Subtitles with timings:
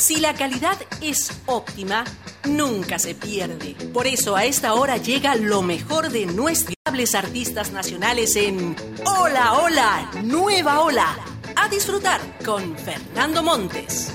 [0.00, 2.04] Si la calidad es óptima,
[2.44, 3.76] nunca se pierde.
[3.92, 6.74] Por eso a esta hora llega lo mejor de nuestros
[7.14, 8.74] artistas nacionales en
[9.04, 11.18] Hola, Hola, Nueva Ola.
[11.54, 14.14] A disfrutar con Fernando Montes.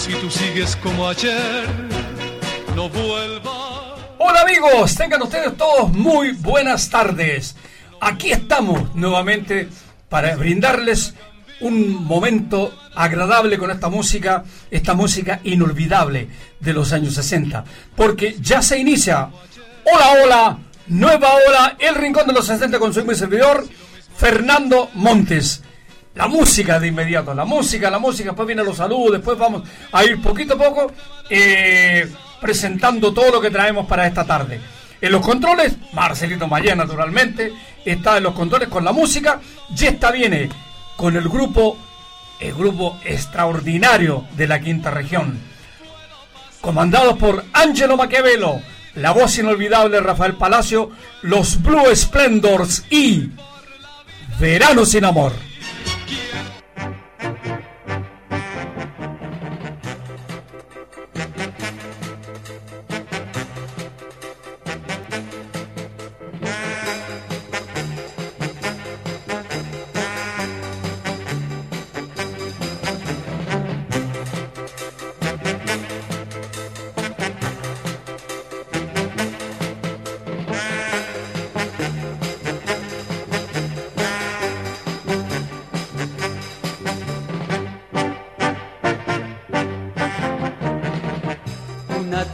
[0.00, 1.68] Si tú sigues como ayer,
[2.74, 3.57] no vuelva.
[4.30, 7.56] Hola amigos, tengan ustedes todos muy buenas tardes.
[7.98, 9.70] Aquí estamos nuevamente
[10.10, 11.14] para brindarles
[11.60, 16.28] un momento agradable con esta música, esta música inolvidable
[16.60, 17.64] de los años 60,
[17.96, 19.30] porque ya se inicia.
[19.90, 23.66] Hola, hola, nueva hora, el rincón de los 60 con su mi servidor,
[24.14, 25.62] Fernando Montes.
[26.14, 30.04] La música de inmediato, la música, la música, después vienen los saludos, después vamos a
[30.04, 30.92] ir poquito a poco
[31.30, 32.06] eh,
[32.40, 34.60] presentando todo lo que traemos para esta tarde.
[35.00, 37.52] En los controles, Marcelito Mayén, naturalmente,
[37.84, 39.40] está en los controles con la música,
[39.76, 40.48] y esta viene
[40.96, 41.76] con el grupo,
[42.40, 45.38] el grupo extraordinario de la quinta región,
[46.60, 48.60] comandados por Angelo Maquiavelo,
[48.96, 50.90] la voz inolvidable Rafael Palacio,
[51.22, 53.30] los Blue Splendors y
[54.40, 55.47] Verano sin Amor.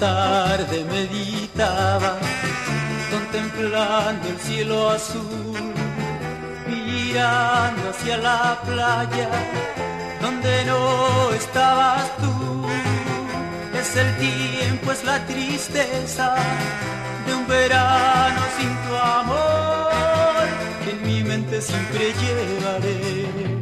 [0.05, 2.13] Tarde meditaba,
[3.13, 5.63] contemplando el cielo azul,
[6.67, 9.31] mirando hacia la playa,
[10.21, 10.83] donde no
[11.43, 12.67] estabas tú.
[13.81, 16.27] Es el tiempo, es la tristeza
[17.25, 20.45] de un verano sin tu amor,
[20.83, 23.54] que en mi mente siempre llevaré.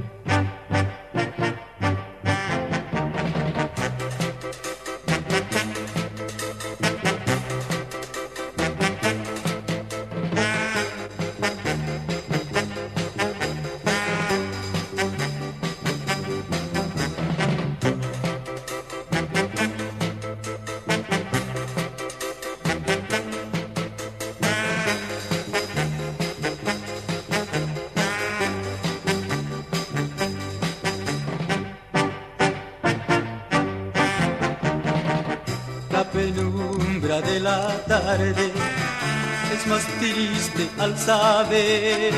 [38.20, 42.12] Es más triste al saber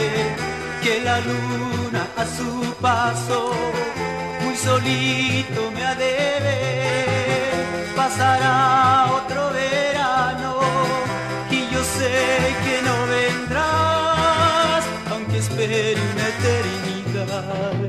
[0.82, 3.52] que la luna a su paso
[4.42, 5.94] muy solito me ha.
[7.94, 10.58] Pasará otro verano
[11.50, 17.83] y yo sé que no vendrás, aunque espere una eternidad.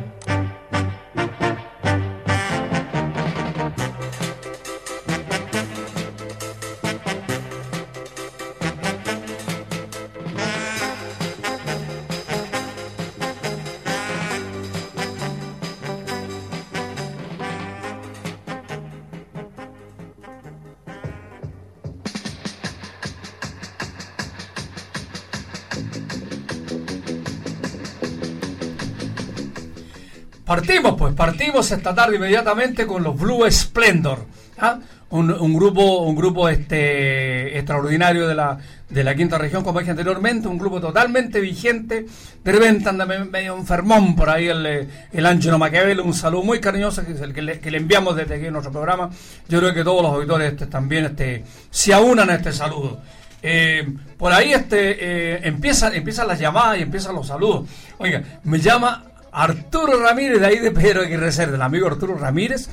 [30.45, 34.25] Partimos, pues, partimos esta tarde inmediatamente con los Blue Splendor.
[34.59, 34.79] ¿ah?
[35.09, 38.57] Un, grupo, un grupo este extraordinario de la,
[38.89, 42.05] de la quinta región, como dije anteriormente, un grupo totalmente vigente.
[42.43, 45.57] De repente anda me- medio enfermón por ahí el, eh, el Angelo
[46.03, 48.53] un saludo muy cariñoso que es el que le, que le enviamos desde aquí en
[48.53, 49.09] nuestro programa.
[49.47, 52.99] Yo creo que todos los auditores este, también este, se aunan a este saludo.
[53.41, 53.87] Eh,
[54.17, 57.69] por ahí este eh, empiezan, empiezan las llamadas y empiezan los saludos.
[57.99, 62.69] Oiga, me llama Arturo Ramírez de ahí de Pedro Aguirre Cerda, el amigo Arturo Ramírez,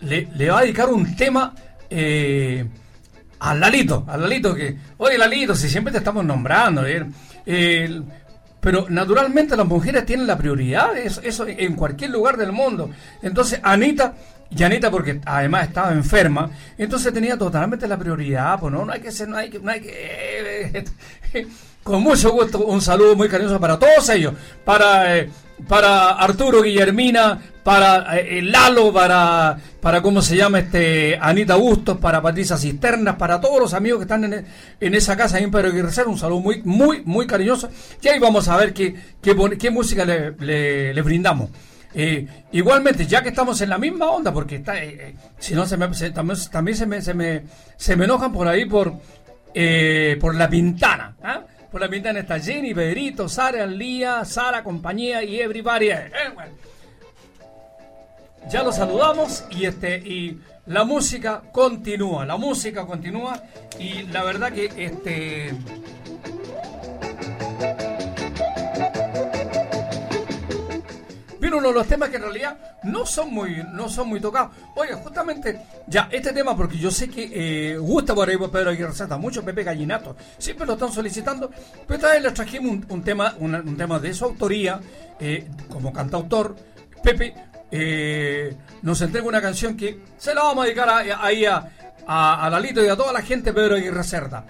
[0.00, 1.54] le, va a dedicar un tema
[1.90, 2.64] eh,
[3.38, 7.04] a Lalito, a Lalito que, oye Lalito, si siempre te estamos nombrando, eh,
[7.44, 8.00] eh,
[8.60, 12.88] pero naturalmente las mujeres tienen la prioridad, eso, eso en cualquier lugar del mundo.
[13.20, 14.14] Entonces Anita,
[14.48, 16.48] y Anita porque además estaba enferma,
[16.78, 19.70] entonces tenía totalmente la prioridad, pues no, no hay que ser, no hay que, no
[19.70, 20.84] hay que
[21.82, 24.32] con mucho gusto un saludo muy cariñoso para todos ellos,
[24.64, 25.30] para, eh,
[25.68, 32.22] para Arturo, Guillermina, para eh, Lalo, para, para cómo se llama este Anita Bustos, para
[32.22, 34.46] Patricia Cisternas, para todos los amigos que están en,
[34.80, 35.70] en esa casa en Pedro
[36.06, 37.68] un saludo muy, muy, muy cariñoso.
[38.00, 40.32] Y ahí vamos a ver qué, qué, qué música le,
[40.92, 41.50] le, brindamos.
[41.94, 45.66] Eh, igualmente, ya que estamos en la misma onda, porque está, eh, eh, si no
[45.66, 47.42] se me, también, también se me, se me,
[47.76, 48.92] se me enojan por ahí por,
[50.20, 51.16] por la pintana.
[51.22, 51.40] ¿ah?
[51.70, 55.90] Por la pintana está Jenny, Pedrito, Sara, Lía, Sara, compañía y everybody.
[56.34, 56.66] Bueno
[58.48, 63.42] ya lo saludamos y este y la música continúa, la música continúa
[63.78, 65.52] y la verdad que este
[71.46, 74.50] Vino uno de los temas que en realidad no son muy no son muy tocados.
[74.74, 77.30] Oye, justamente ya este tema porque yo sé que
[77.72, 81.48] eh, gusta por ahí Pedro Aguirre Santa, mucho Pepe Gallinato, siempre lo están solicitando,
[81.86, 84.80] pero esta vez les trajimos un, tema un, tema de su autoría
[85.20, 86.56] eh, como cantautor
[87.00, 87.32] Pepe
[87.70, 88.52] eh,
[88.82, 90.88] nos entrega una canción que se la vamos a dedicar
[91.20, 91.64] ahí a,
[92.08, 94.44] a, Lalito y a toda la gente Pedro Aguirre Cerda.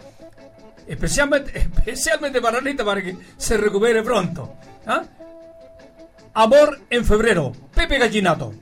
[0.87, 4.55] Especialmente, especialmente para Lalito para que se recupere pronto.
[4.87, 5.03] ¿ah?
[6.39, 8.53] Amor en febrero, Pepe Gallinato.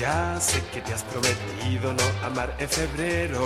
[0.00, 3.44] Ya sé que te has prometido no amar en febrero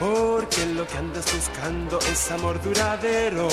[0.00, 3.46] porque lo que andas buscando es amor duradero.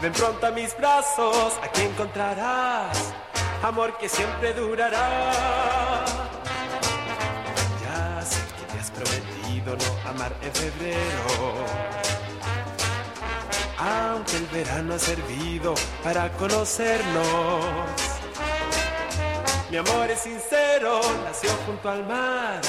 [0.00, 3.12] Ven pronto a mis brazos, aquí encontrarás
[3.62, 6.07] amor que siempre durará.
[10.08, 11.54] Amar en febrero.
[13.78, 17.64] Aunque el verano ha servido para conocernos.
[19.70, 22.60] Mi amor es sincero, nació junto al mar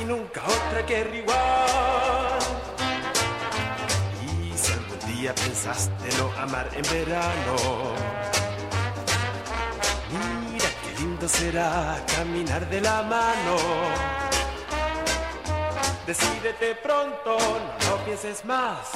[0.00, 2.38] y nunca otra que igual.
[4.24, 7.56] Y si algún día pensaste no amar en verano,
[10.10, 14.31] mira qué lindo será caminar de la mano.
[16.06, 18.90] Decídete pronto, no, pienses más,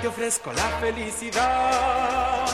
[0.00, 2.46] te ofrezco la felicidad.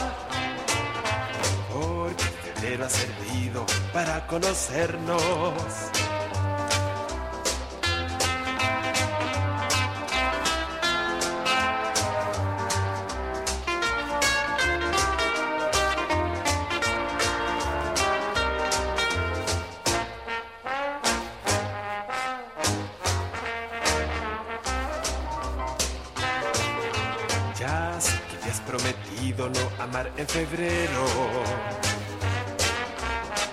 [1.72, 5.54] Porque febrero ha servido para conocernos
[30.18, 31.04] en febrero.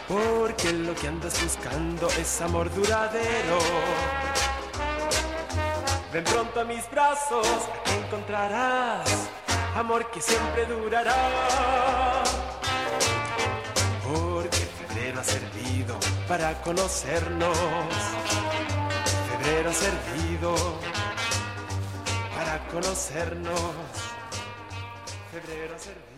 [0.08, 3.60] Porque lo que andas buscando es amor duradero.
[6.12, 7.48] Ven pronto a mis brazos,
[8.04, 9.30] encontrarás
[9.76, 12.24] amor que siempre durará.
[14.04, 17.58] Porque febrero ha servido para conocernos.
[19.30, 20.56] Febrero ha servido
[22.36, 23.72] para conocernos.
[25.32, 26.15] Febrero ha servido.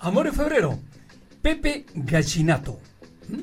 [0.00, 0.78] Amor en febrero,
[1.42, 2.78] Pepe Gallinato.
[3.28, 3.42] ¿Mm?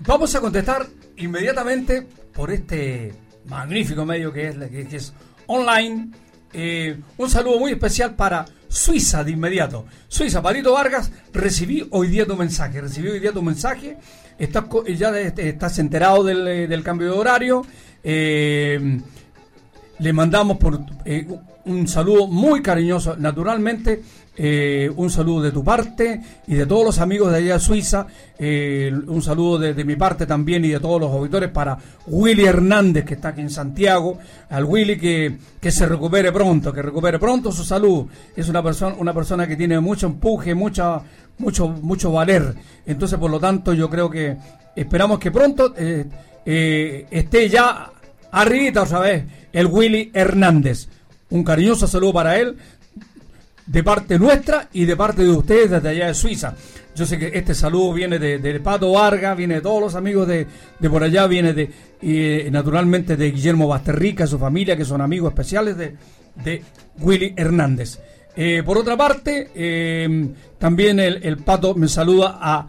[0.00, 0.86] Vamos a contestar
[1.16, 3.14] inmediatamente por este
[3.46, 5.12] magnífico medio que es, que es
[5.46, 6.10] online.
[6.52, 9.86] Eh, un saludo muy especial para Suiza de inmediato.
[10.08, 12.80] Suiza, Palito Vargas, recibí hoy día tu mensaje.
[12.80, 13.96] Recibí hoy día tu mensaje.
[14.36, 14.64] Estás,
[14.96, 17.64] ya estás enterado del, eh, del cambio de horario.
[18.02, 19.00] Eh,
[20.04, 21.26] le mandamos por eh,
[21.64, 24.02] un saludo muy cariñoso, naturalmente,
[24.36, 28.06] eh, un saludo de tu parte y de todos los amigos de allá de Suiza,
[28.38, 33.06] eh, un saludo de, mi parte también y de todos los auditores para Willy Hernández
[33.06, 34.18] que está aquí en Santiago,
[34.50, 38.04] al Willy que, que se recupere pronto, que recupere pronto su salud,
[38.36, 41.00] es una persona, una persona que tiene mucho empuje, mucha,
[41.38, 44.36] mucho, mucho valer, entonces por lo tanto yo creo que
[44.76, 45.74] esperamos que pronto
[46.44, 47.93] esté ya
[48.34, 50.88] arribita otra vez el Willy Hernández.
[51.30, 52.56] Un cariñoso saludo para él
[53.66, 56.54] de parte nuestra y de parte de ustedes desde allá de Suiza.
[56.94, 60.46] Yo sé que este saludo viene de, Pato Vargas, viene de todos los amigos de,
[60.88, 61.70] por allá, viene de
[62.02, 65.96] y, naturalmente de Guillermo Basterrica, su familia, que son amigos especiales de,
[66.44, 66.62] de
[67.00, 67.98] Willy Hernández.
[68.36, 72.68] Eh, por otra parte, eh, también el, el Pato me saluda a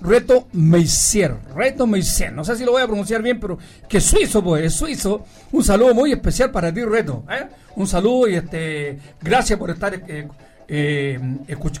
[0.00, 1.36] Reto Meisier.
[1.54, 2.32] Reto Meisier.
[2.32, 5.24] No sé si lo voy a pronunciar bien, pero que suizo, pues, es suizo.
[5.52, 7.24] Un saludo muy especial para ti, Reto.
[7.30, 7.46] ¿eh?
[7.76, 10.28] Un saludo y este gracias por estar eh,
[10.68, 11.20] eh,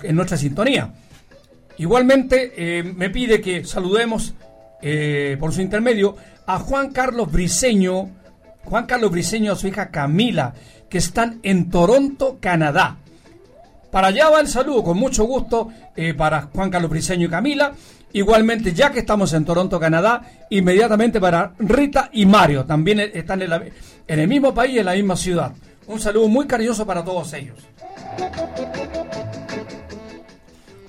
[0.02, 0.92] en nuestra sintonía.
[1.78, 4.34] Igualmente, me pide que saludemos
[5.38, 8.10] por su intermedio, a Juan Carlos Briseño,
[8.64, 10.52] Juan Carlos Briseño, a su hija Camila,
[10.90, 12.98] que están en Toronto, Canadá.
[13.90, 15.70] Para allá va el saludo, con mucho gusto,
[16.18, 17.72] para Juan Carlos Briseño y Camila.
[18.12, 23.50] Igualmente, ya que estamos en Toronto, Canadá, inmediatamente para Rita y Mario, también están en,
[24.06, 25.52] el mismo país, en la misma ciudad.
[25.86, 27.56] Un saludo muy cariñoso para todos ellos.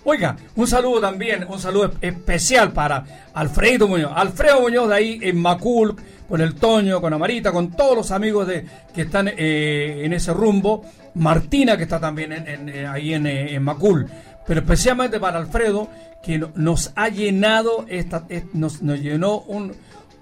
[0.03, 4.11] Oiga, un saludo también, un saludo especial para Alfredo Muñoz.
[4.15, 5.95] Alfredo Muñoz de ahí en Macul,
[6.27, 10.33] con el Toño, con Amarita, con todos los amigos de, que están eh, en ese
[10.33, 10.83] rumbo.
[11.13, 14.07] Martina, que está también en, ahí eh, en, Macul.
[14.45, 15.89] Pero especialmente para Alfredo,
[16.23, 19.73] que nos ha llenado, esta, nos, nos llenó un,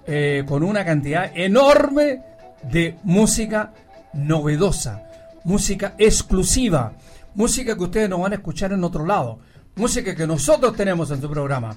[0.06, 2.22] eh, con una cantidad enorme
[2.62, 3.72] de música
[4.12, 5.02] novedosa,
[5.44, 6.92] música exclusiva,
[7.34, 9.38] música que ustedes no van a escuchar en otro lado
[9.80, 11.76] música que nosotros tenemos en su programa.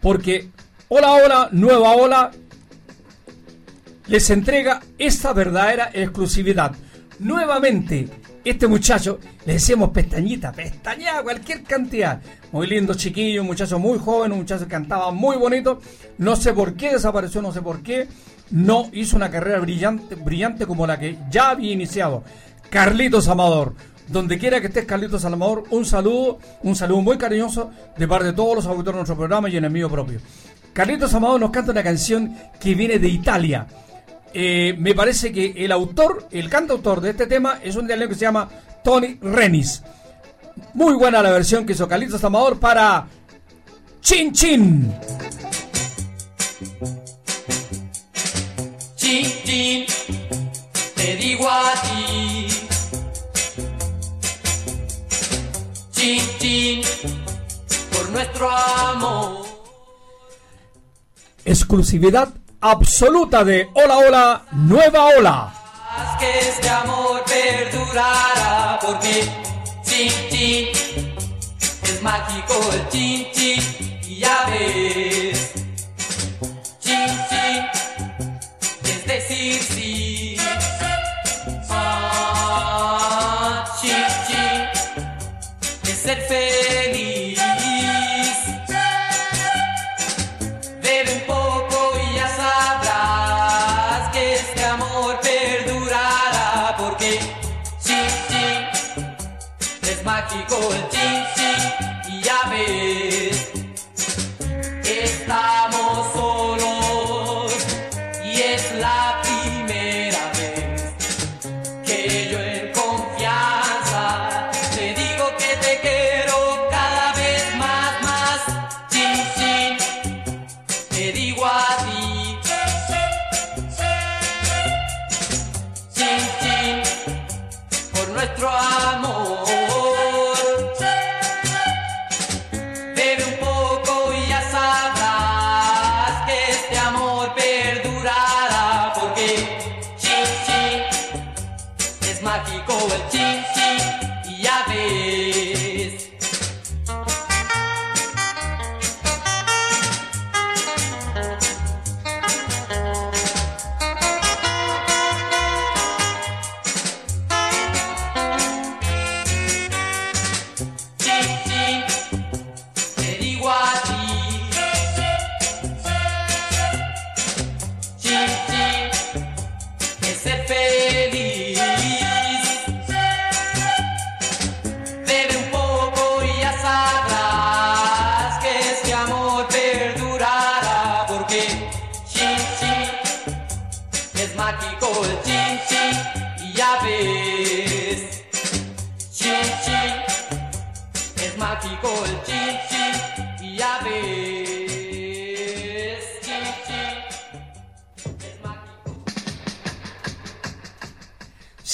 [0.00, 0.50] Porque
[0.88, 2.30] Hola Hola, Nueva Ola,
[4.06, 6.72] les entrega esta verdadera exclusividad.
[7.18, 8.08] Nuevamente,
[8.44, 12.20] este muchacho, le decimos pestañita, pestaña, cualquier cantidad.
[12.52, 15.80] Muy lindo chiquillo, un muchacho muy joven, un muchacho que cantaba muy bonito.
[16.18, 18.08] No sé por qué desapareció, no sé por qué.
[18.50, 22.22] No hizo una carrera brillante, brillante como la que ya había iniciado.
[22.70, 23.74] Carlitos Amador
[24.08, 28.32] donde quiera que estés, Carlitos Salvador, un saludo, un saludo muy cariñoso de parte de
[28.32, 30.20] todos los auditores de nuestro programa y en el mío propio.
[30.72, 33.66] Carlitos Amador nos canta una canción que viene de Italia.
[34.34, 38.16] Eh, me parece que el autor, el cantautor de este tema es un italiano que
[38.16, 38.48] se llama
[38.82, 39.82] Tony Renis.
[40.74, 43.06] Muy buena la versión que hizo Carlitos Amador para
[44.00, 44.92] Chin Chin.
[48.96, 49.86] Chin Chin,
[50.96, 52.64] te digo a ti
[57.92, 59.46] por nuestro amor.
[61.44, 65.52] Exclusividad absoluta de Hola Hola, Nueva Ola.
[66.18, 69.28] Que este amor perdurará porque
[69.84, 70.68] chin chin
[71.82, 74.93] es mágico el chin chin y ya ves.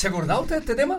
[0.00, 0.96] ¿Se acordaba usted de este tema?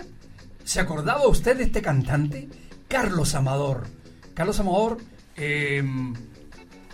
[0.63, 2.47] ¿Se acordaba usted de este cantante?
[2.87, 3.87] Carlos Amador.
[4.35, 4.99] Carlos Amador
[5.35, 6.13] em,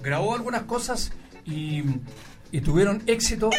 [0.02, 1.12] grabó algunas cosas
[1.44, 1.84] y,
[2.64, 3.50] tuvieron éxito.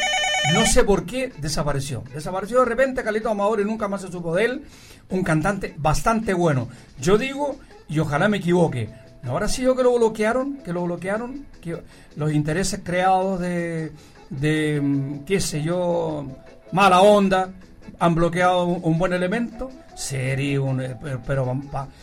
[0.54, 2.04] No sé por qué desapareció.
[2.14, 4.64] Desapareció de repente Carlitos Amador y nunca más se supo de él.
[5.10, 6.70] Un cantante bastante bueno.
[6.98, 8.88] Yo digo, y ojalá me equivoque,
[9.24, 10.62] ¿no habrá sido que lo bloquearon?
[10.64, 11.44] ¿Que lo bloquearon?
[11.60, 11.82] ¿Que
[12.16, 13.92] los intereses creados de,
[14.30, 16.26] de qué sé yo,
[16.72, 17.52] mala onda?
[17.98, 21.60] Han bloqueado un, buen elemento, sería un eh, pero,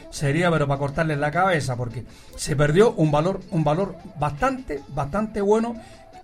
[0.09, 5.41] sería pero para cortarles la cabeza porque se perdió un valor un valor bastante bastante
[5.41, 5.75] bueno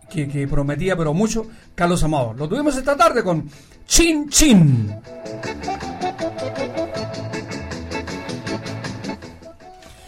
[0.09, 2.33] que, que prometía pero mucho Carlos Amado.
[2.33, 3.49] Lo tuvimos esta tarde con
[3.87, 4.93] Chin Chin.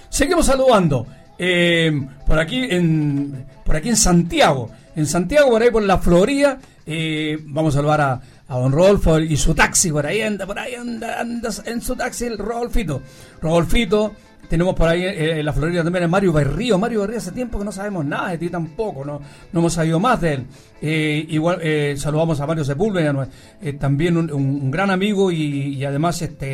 [0.10, 1.08] Seguimos saludando.
[1.40, 1.92] eh,
[2.28, 4.70] por aquí en por aquí en Santiago.
[4.96, 6.60] En Santiago, por ahí por la Florida.
[6.86, 9.92] eh, vamos a saludar a, a don Rodolfo y su taxi.
[9.92, 13.02] Por ahí anda, por ahí anda, anda en su taxi el Rodolfito.
[13.42, 14.14] Rodolfito.
[14.50, 16.78] Tenemos por ahí eh, en la Florida también a Mario Berrío.
[16.78, 19.20] Mario Berrío hace tiempo que no sabemos nada de ti tampoco, no,
[19.52, 20.46] no hemos sabido más de él.
[20.82, 23.28] Eh, igual eh, saludamos a Mario Sepúlveda,
[23.62, 26.46] eh, también un, gran amigo y, además este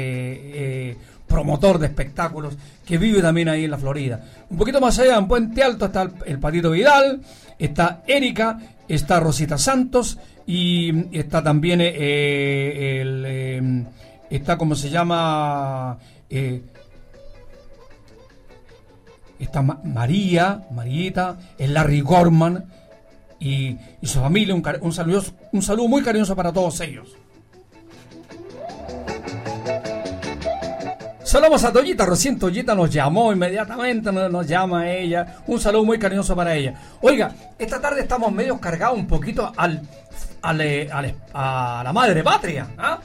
[0.92, 2.56] eh, promotor de espectáculos
[2.86, 4.24] que vive también ahí en la Florida.
[4.50, 7.22] Un poquito más allá, en Puente Alto, está el, el Patito Vidal,
[7.58, 10.20] está Erika, está Rosita Santos
[10.52, 13.84] y está también eh, el, eh,
[14.32, 16.64] está como se llama eh,
[19.38, 22.66] está Ma- María, Marieta, el Larry Gorman
[23.40, 24.56] y, su familia.
[24.56, 27.16] Un, un, saludo, un saludo muy cariñoso para todos ellos.
[31.24, 35.44] Saludamos a Toyita, recién Toyita nos llamó inmediatamente, nos, nos llama ella.
[35.46, 36.74] Un saludo muy cariñoso para ella.
[37.02, 39.84] Oiga, esta tarde estamos medio cargados un poquito al,
[40.42, 42.68] a la madre patria.
[42.78, 43.00] ¿ah?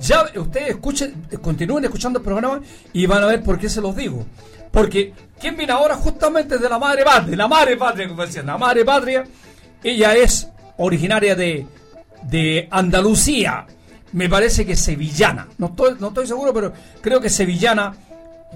[0.00, 2.60] Ya ustedes escuchen, continúen escuchando el programa
[2.92, 4.24] y van a ver por qué se los digo.
[4.70, 7.36] Porque, ¿quién viene ahora justamente de la madre patria?
[7.36, 9.24] La madre patria, como decían, la madre patria.
[9.82, 11.66] Ella es originaria de,
[12.24, 13.66] de Andalucía.
[14.12, 15.46] Me parece que sevillana.
[15.58, 17.94] No estoy, no estoy seguro, pero creo que sevillana.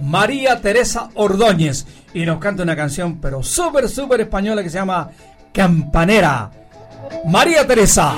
[0.00, 1.86] María Teresa Ordóñez.
[2.14, 5.10] Y nos canta una canción, pero súper, súper española que se llama
[5.52, 6.50] Campanera.
[7.24, 8.14] María Teresa.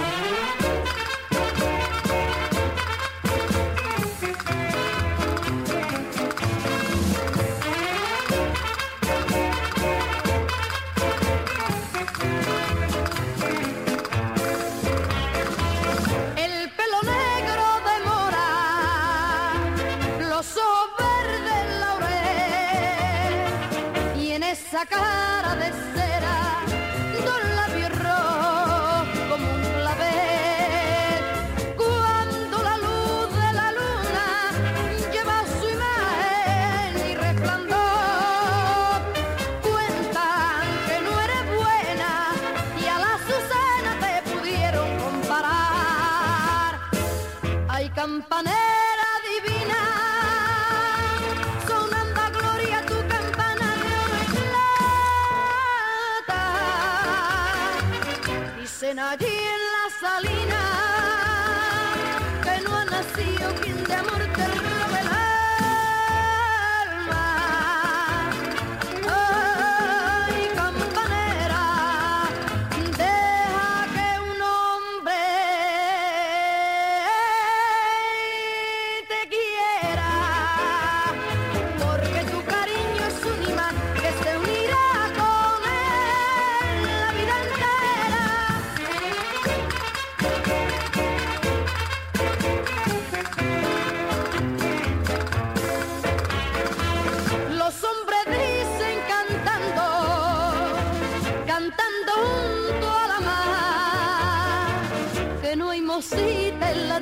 [59.00, 59.29] Campanera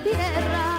[0.02, 0.77] tierra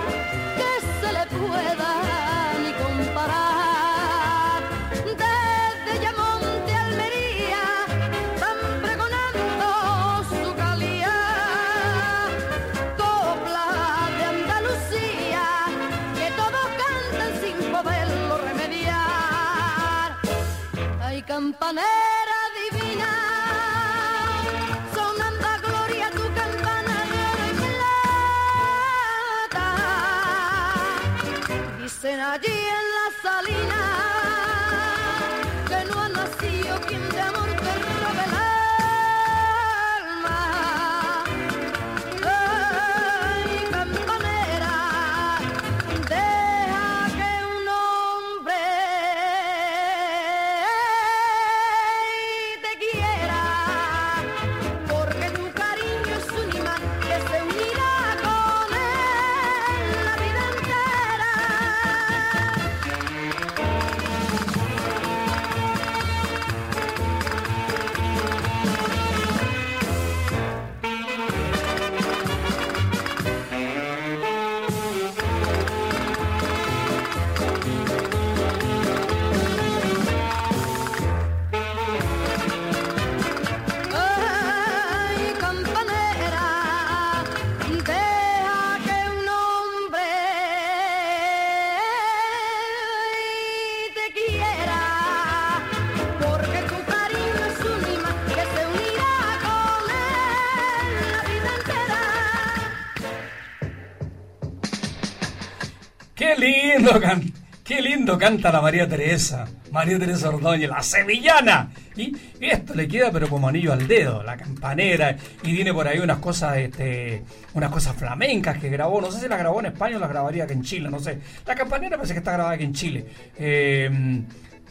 [108.19, 109.47] canta la María Teresa.
[109.71, 111.71] María Teresa Ordóñez, la sevillana.
[111.95, 115.15] Y, esto le queda pero como anillo al dedo, la campanera.
[115.43, 119.01] Y tiene por ahí unas cosas, este, unas cosas flamencas que grabó.
[119.01, 121.19] No sé si la grabó en España o la grabaría aquí en Chile, no sé.
[121.47, 123.05] La campanera parece que está grabada aquí en Chile.
[123.37, 124.21] Eh,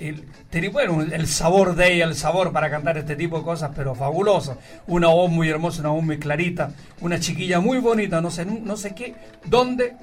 [0.01, 3.95] el, bueno, el sabor de ella, el sabor para cantar este tipo de cosas, pero
[3.95, 4.59] fabuloso.
[4.87, 8.77] Una voz muy hermosa, una voz muy clarita, una chiquilla muy bonita, no sé, no
[8.77, 9.97] sé qué, dónde,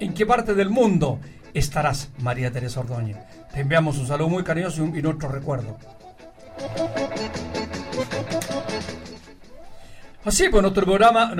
[0.00, 1.18] en qué parte del mundo
[1.54, 3.16] estarás, María Teresa Ordóñez.
[3.52, 5.78] Te enviamos un saludo muy cariñoso y, nuestro recuerdo.
[10.24, 11.34] Así, pues nuestro programa,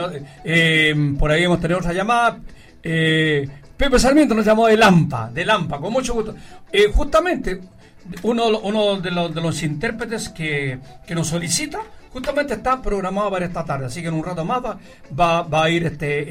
[0.44, 2.38] eh, por ahí hemos tenido otra llamada.
[2.82, 6.34] eh, Pepe Sarmiento nos llamó de Lampa, de Lampa, con mucho gusto.
[6.72, 7.60] Eh, justamente,
[8.22, 11.78] uno, uno de, los, de los intérpretes que, que nos solicita,
[12.18, 14.78] justamente está programado para esta tarde, así que en un rato más va,
[15.18, 16.24] va, va a ir este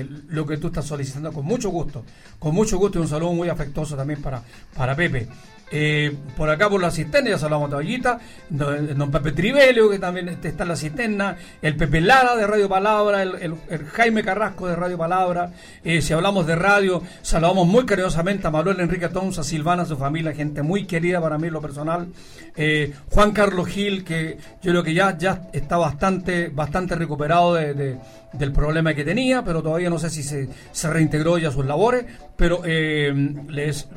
[0.00, 2.04] eh, lo que tú estás solicitando con mucho gusto,
[2.38, 4.42] con mucho gusto y un saludo muy afectuoso también para,
[4.74, 5.28] para Pepe.
[5.70, 10.28] Eh, por acá por la cisterna, ya saludamos a Toallita, don, Pepe Trivelio, que también
[10.30, 13.54] este, está en la cisterna, el Pepe Lara de Radio Palabra, el,
[13.92, 15.50] Jaime Carrasco de Radio Palabra.
[15.84, 19.96] Eh, si hablamos de radio, saludamos muy cariñosamente a Manuel Enrique Tons, a Silvana, su
[19.98, 22.08] familia, gente muy querida para mí en lo personal.
[22.56, 27.74] Eh, Juan Carlos Gil, que yo creo que ya, ya está bastante, bastante recuperado de-
[27.74, 27.96] de-
[28.32, 31.64] del problema que tenía, pero todavía no sé si se, se reintegró ya a sus
[31.64, 32.04] labores,
[32.36, 33.88] pero les,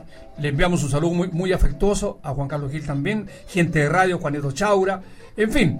[0.42, 4.52] le enviamos un saludo muy, afectuoso a Juan Carlos Gil también, gente de radio, Juanito
[4.52, 5.02] Chaura,
[5.38, 5.80] en fin,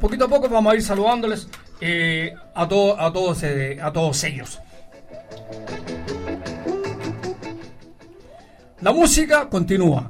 [0.00, 1.48] poquito a poco vamos a ir saludándoles
[1.80, 4.60] eh, a, a, todos, eh, a todos ellos.
[8.80, 10.08] La música continúa.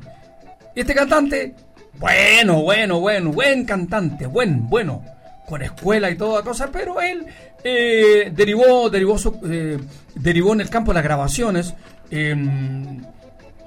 [0.75, 1.55] Este cantante,
[1.99, 5.03] bueno, bueno, bueno, buen cantante, buen, bueno,
[5.49, 7.27] con escuela y toda cosa, pero él
[7.65, 9.17] eh, derivó, derivó,
[10.15, 11.75] derivó en el campo de las grabaciones
[12.11, 13.03] em,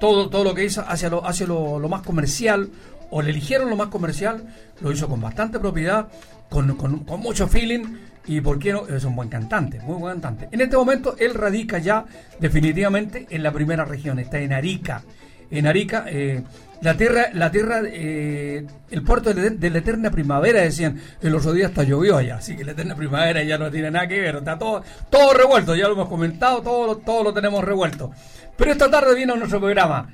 [0.00, 2.70] todo, todo lo que hizo hacia, lo, hacia lo, más comercial,
[3.10, 4.44] o le eligieron lo más comercial,
[4.80, 6.08] lo hizo con bastante propiedad,
[6.48, 7.84] con, con- con mucho feeling,
[8.26, 10.48] y por qué no, es un buen cantante, muy buen cantante.
[10.52, 12.04] En este momento él radica ya
[12.38, 15.02] definitivamente en la primera región, está en Arica.
[15.50, 16.42] En Arica, eh,
[16.82, 21.68] la tierra, la tierra, eh, el puerto de, la eterna primavera, decían, el otro día
[21.68, 24.58] hasta llovió allá, así que la eterna primavera ya no tiene nada que ver, está
[24.58, 28.10] todo, todo revuelto, ya lo hemos comentado, todo, todo lo tenemos revuelto.
[28.56, 30.08] Pero esta tarde viene a nuestro programa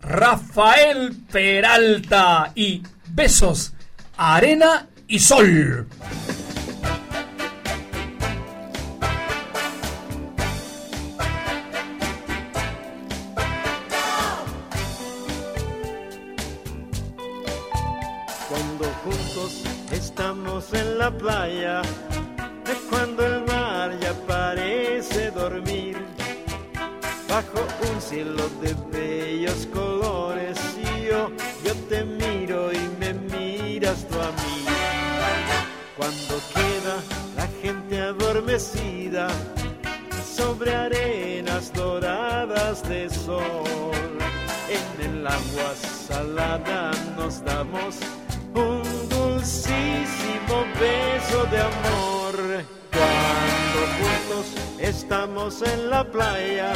[0.00, 3.74] Rafael Peralta y besos,
[4.16, 5.88] arena y sol.
[21.06, 21.82] La playa,
[22.66, 25.96] es cuando el mar ya parece dormir,
[27.28, 27.60] bajo
[27.92, 30.58] un cielo de bellos colores,
[31.08, 31.30] yo,
[31.64, 32.04] yo te
[55.46, 56.72] en la playa,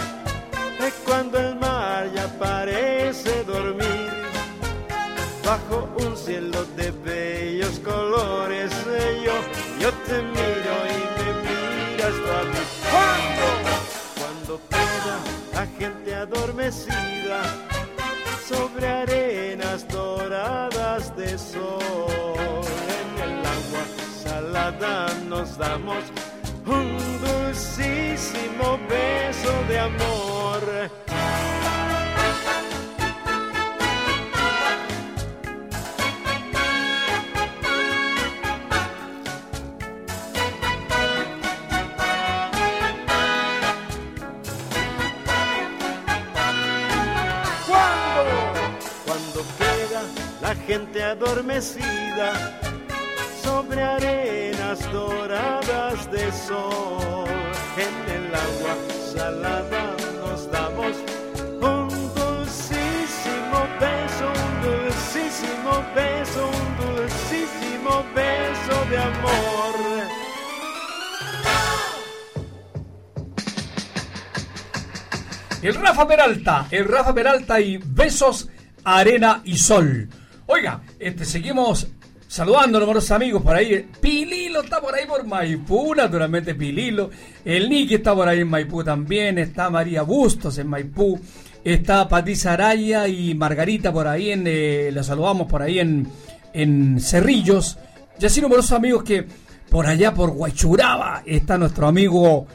[76.06, 78.48] Peralta, el Rafa Peralta y besos,
[78.84, 80.08] arena y sol.
[80.46, 81.86] Oiga, este, seguimos,
[82.30, 83.88] saludando a numerosos amigos por ahí.
[84.00, 87.10] Pililo está por ahí por Maipú, naturalmente Pililo.
[87.44, 89.38] El Niki está por ahí en Maipú también.
[89.38, 91.20] Está María Bustos en Maipú.
[91.64, 94.30] Está Patricia Araya y Margarita por ahí.
[94.30, 96.08] En, eh, la saludamos por ahí en,
[96.52, 97.78] en Cerrillos.
[98.20, 99.26] Y así numerosos amigos que
[99.68, 102.46] por allá por Huachuraba está nuestro amigo,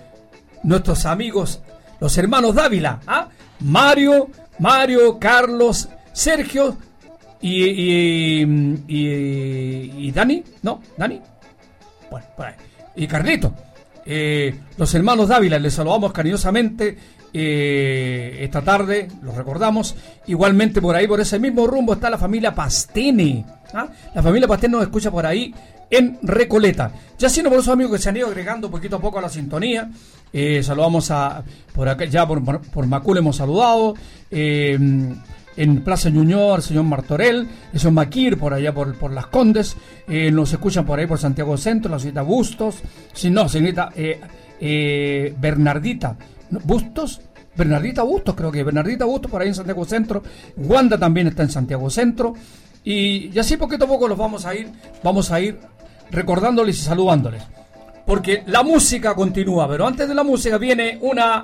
[0.64, 1.62] nuestros amigos,
[2.00, 3.02] los hermanos Dávila.
[3.08, 3.30] ¿ah?
[3.66, 6.78] Mario, Mario, Carlos, Sergio
[7.42, 8.46] y, y,
[8.88, 10.82] y- Dani, ¿no?
[10.98, 11.20] Dani.
[12.10, 12.54] Bueno, por ahí.
[12.96, 13.54] Y Carlito.
[14.06, 16.96] Eh, los hermanos Dávila, les saludamos cariñosamente
[17.34, 19.96] eh, esta tarde, los recordamos.
[20.28, 23.46] Igualmente por ahí, por ese mismo rumbo, está la familia Pastene.
[23.74, 23.88] ¿ah?
[24.14, 25.54] La familia Pastene nos escucha por ahí
[25.90, 26.92] en Recoleta.
[27.18, 29.30] Ya siendo por esos amigos que se han ido agregando poquito a poco a la
[29.30, 29.90] sintonía.
[30.34, 33.96] Eh, saludamos a por acá, ya por, por, Macul hemos saludado.
[34.32, 34.78] eh,
[35.58, 39.78] en Plaza Ñuñoa, el señor Martorell, el señor Maquir, por allá por, por Las Condes,
[40.08, 42.82] eh, nos escuchan por ahí por Santiago Centro, la señorita Bustos,
[43.14, 44.20] si no, señorita eh,
[44.60, 46.18] eh, Bernardita.
[46.64, 47.22] Bustos,
[47.56, 50.24] Bernardita Bustos, creo que Bernardita Bustos por ahí en Santiago Centro,
[50.58, 52.34] Wanda también está en Santiago Centro,
[52.84, 54.70] y, y así poquito a poco los vamos a ir,
[55.04, 55.58] vamos a ir
[56.12, 57.44] recordándoles y saludándoles.
[58.06, 61.44] Porque la música continúa, pero antes de la música viene una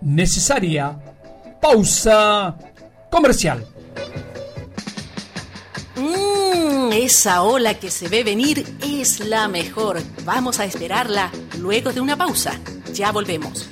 [0.00, 0.96] necesaria
[1.60, 2.56] pausa
[3.10, 3.66] comercial.
[5.96, 10.00] Mmm, esa ola que se ve venir es la mejor.
[10.24, 12.58] Vamos a esperarla luego de una pausa.
[12.92, 13.68] Ya volvemos.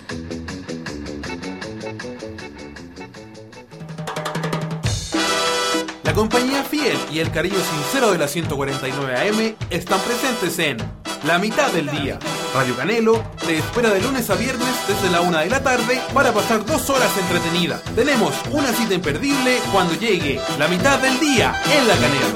[6.02, 11.38] La compañía fiel y el cariño sincero de la 149 AM están presentes en La
[11.38, 12.18] mitad del día.
[12.54, 16.32] Radio Canelo te espera de lunes a viernes desde la una de la tarde para
[16.32, 17.80] pasar dos horas entretenida.
[17.94, 22.26] Tenemos una cita imperdible cuando llegue la mitad del día en La Canelo.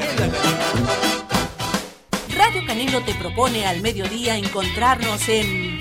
[2.34, 5.78] Radio Canelo te propone al mediodía encontrarnos en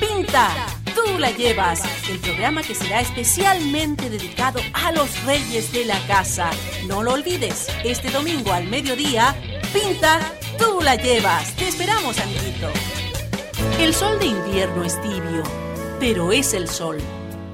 [0.00, 0.50] Pinta,
[0.94, 6.50] tú la llevas, el programa que será especialmente dedicado a los reyes de la casa.
[6.86, 9.36] No lo olvides, este domingo al mediodía,
[9.72, 10.20] Pinta,
[10.58, 11.54] tú la llevas.
[11.56, 12.68] Te esperamos, amiguito.
[13.78, 15.42] El sol de invierno es tibio,
[16.00, 16.98] pero es el sol.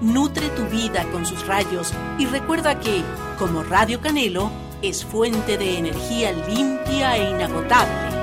[0.00, 3.02] Nutre tu vida con sus rayos y recuerda que,
[3.38, 4.50] como Radio Canelo,
[4.82, 8.14] es fuente de energía limpia e inagotable.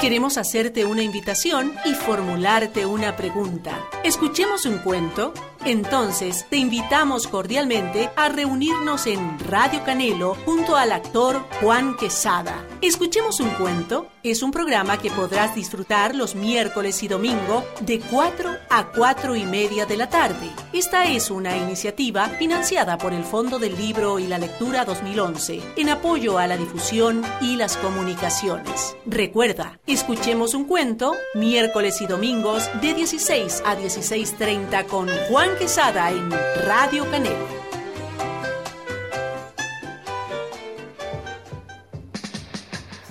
[0.00, 3.80] Queremos hacerte una invitación y formularte una pregunta.
[4.02, 5.32] ¿Escuchemos un cuento?
[5.66, 12.66] Entonces, te invitamos cordialmente a reunirnos en Radio Canelo junto al actor Juan Quesada.
[12.82, 18.56] Escuchemos un cuento es un programa que podrás disfrutar los miércoles y domingo de 4
[18.70, 20.50] a 4 y media de la tarde.
[20.72, 25.90] Esta es una iniciativa financiada por el Fondo del Libro y la Lectura 2011 en
[25.90, 28.96] apoyo a la difusión y las comunicaciones.
[29.04, 36.30] Recuerda, escuchemos un cuento miércoles y domingos de 16 a 16.30 con Juan Quesada en
[36.66, 37.63] Radio Canelo.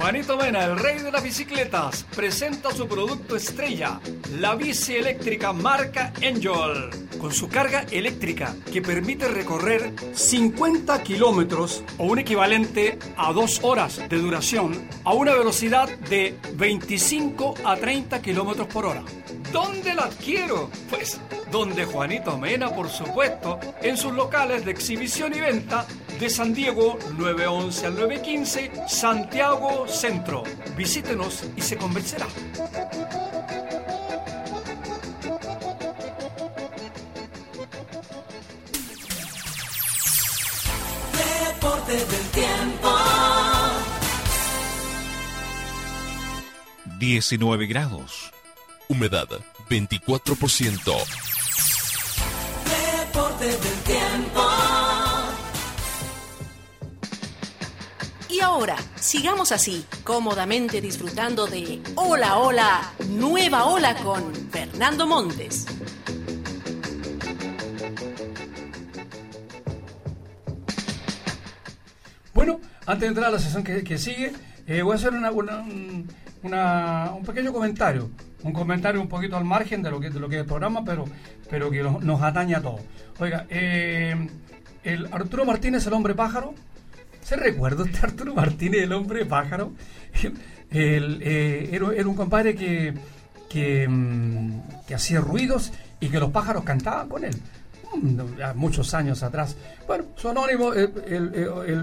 [0.03, 4.01] Juanito Mena, el rey de las bicicletas, presenta su producto estrella,
[4.37, 6.89] la bici eléctrica marca Angel,
[7.21, 14.01] con su carga eléctrica que permite recorrer 50 kilómetros o un equivalente a dos horas
[14.09, 19.03] de duración a una velocidad de 25 a 30 kilómetros por hora.
[19.53, 20.69] ¿Dónde la adquiero?
[20.89, 25.85] Pues donde Juanito Mena, por supuesto, en sus locales de exhibición y venta
[26.19, 30.43] de San Diego 911 al 915, Santiago Centro.
[30.75, 32.27] Visítenos y se convencerá.
[41.53, 42.89] Deportes del tiempo.
[46.99, 48.32] 19 grados.
[48.88, 49.27] Humedad
[49.69, 50.82] 24%.
[52.65, 54.52] Deportes del tiempo.
[58.43, 65.65] Ahora, sigamos así, cómodamente disfrutando de Hola, Hola, Nueva Ola con Fernando Montes.
[72.34, 74.34] Bueno, antes de entrar a la sesión que, sigue,
[74.67, 78.12] eh, voy a hacer una, un, pequeño comentario.
[78.43, 81.06] Un comentario un poquito al margen de lo que, lo que es el programa, pero,
[81.49, 82.82] pero que nos, nos atañe a todos.
[83.19, 84.27] Oiga, eh,
[84.84, 86.53] el Arturo Martínez, el hombre pájaro.
[87.23, 89.71] ¿Se recuerda usted Arturo Martínez, el hombre pájaro?
[90.75, 92.55] Eh, era, un compadre
[93.88, 94.53] mm,
[94.88, 97.36] que hacía ruidos y que los pájaros cantaban con él.
[97.93, 98.19] mm,
[98.55, 99.55] muchos años atrás.
[99.86, 101.31] Bueno, su anónimo, el, el-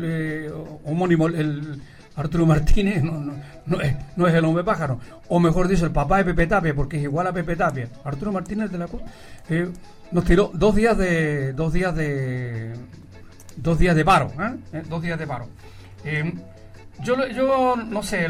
[0.02, 0.50] eh,
[0.84, 1.80] homónimo, el
[2.16, 4.98] Arturo Martínez, no, es, el hombre pájaro.
[5.28, 7.88] O mejor dicho, el papá de Pepe Tapia, porque es igual a Pepe Tapia.
[8.02, 9.02] Arturo Martínez de la Cruz
[9.50, 9.68] eh,
[10.10, 11.52] nos tiró dos días de.
[11.52, 12.72] dos días de.
[13.62, 14.56] Dos días de paro, ¿eh?
[14.72, 15.48] Eh, Dos días de paro.
[16.04, 16.32] Eh,
[17.02, 18.26] yo, yo no sé,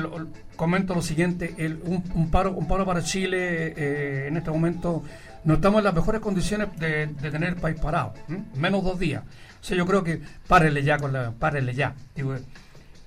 [0.57, 5.03] comento lo siguiente, un, paro, un paro para Chile eh, en este momento
[5.43, 8.15] no estamos en las mejores condiciones de, tener el país parado,
[8.55, 9.23] menos dos días.
[9.63, 11.95] Yo creo que párenle ya con la, párenle ya.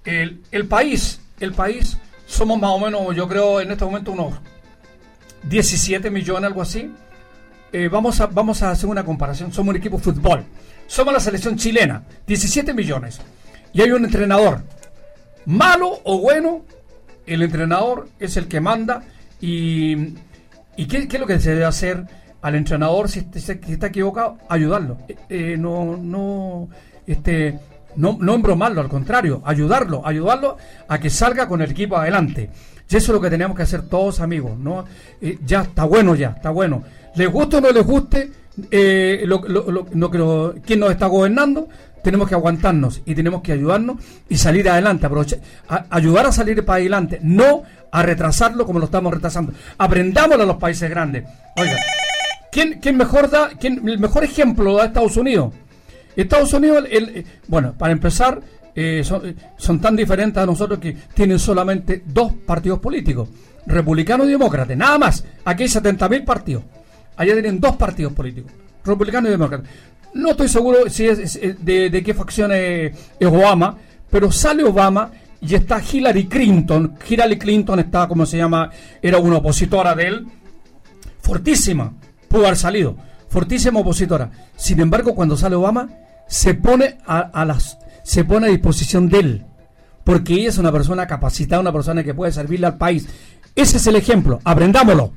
[0.03, 4.33] El, país, el país, somos más o menos, yo creo, en este momento unos
[5.43, 6.91] 17 millones, algo así.
[7.91, 9.53] Vamos, a, vamos a hacer una comparación.
[9.53, 10.45] Somos un equipo de fútbol.
[10.87, 13.19] Somos la selección chilena, 17 millones.
[13.73, 14.61] Y hay un entrenador,
[15.45, 16.63] malo o bueno,
[17.25, 19.03] el entrenador es el que manda.
[19.41, 20.13] ¿Y,
[20.77, 22.05] qué, qué es lo que se debe hacer
[22.41, 24.37] al entrenador si, si está equivocado?
[24.49, 24.99] Ayudarlo.
[25.07, 26.69] Eh, eh, no, no,
[27.07, 27.59] este,
[27.95, 32.49] no, no embromarlo, al contrario, ayudarlo, ayudarlo a que salga con el equipo adelante.
[32.89, 34.57] Y eso es lo que tenemos que hacer todos, amigos.
[34.57, 34.85] ¿no?
[35.19, 36.83] Eh, ya está bueno, ya, está bueno.
[37.15, 38.31] Les guste o no les guste,
[38.71, 41.67] eh, lo, lo- quien nos está gobernando,
[42.03, 43.97] tenemos que aguantarnos y tenemos que ayudarnos
[44.29, 45.39] y salir adelante, aprovecha-
[45.69, 49.53] a- ayudar a salir para adelante, no a retrasarlo como lo estamos retrasando.
[49.77, 51.23] Aprendámoslo a los países grandes.
[51.57, 51.77] Oiga,
[52.51, 55.53] ¿quién, quién mejor da, quién, el mejor ejemplo lo da Estados Unidos?
[56.15, 58.39] Estados Unidos, el- bueno, para empezar,
[58.75, 63.29] eh, son, eh, son tan diferentes a nosotros que tienen solamente dos partidos políticos,
[63.65, 65.23] republicano y demócrata, nada más.
[65.45, 66.63] Aquí hay 70.000 partidos.
[67.15, 68.51] Allá tienen dos partidos políticos,
[68.83, 69.67] republicano y demócrata.
[70.13, 73.77] No estoy seguro de, de qué facción es, es Obama,
[74.09, 76.95] pero sale Obama y está Hillary Clinton.
[77.07, 78.69] Hillary Clinton está, como se llama,
[79.01, 80.27] era una opositora de él,
[81.21, 81.93] fortísima,
[82.27, 82.95] pudo haber salido,
[83.27, 84.31] fortísima opositora.
[84.55, 85.89] Sin embargo, cuando sale Obama,
[86.27, 89.45] se pone a, a las, se pone a disposición de él,
[90.03, 93.07] porque ella es una persona capacitada, una persona que puede servirle al país.
[93.55, 95.11] Ese es el ejemplo, aprendámoslo.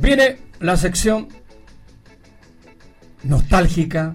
[0.00, 1.28] Viene la sección
[3.22, 4.14] nostálgica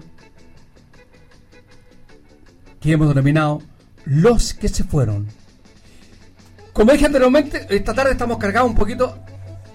[2.80, 3.62] que hemos denominado
[4.04, 5.28] Los que se fueron.
[6.72, 9.18] Como dije anteriormente, esta tarde estamos cargados un poquito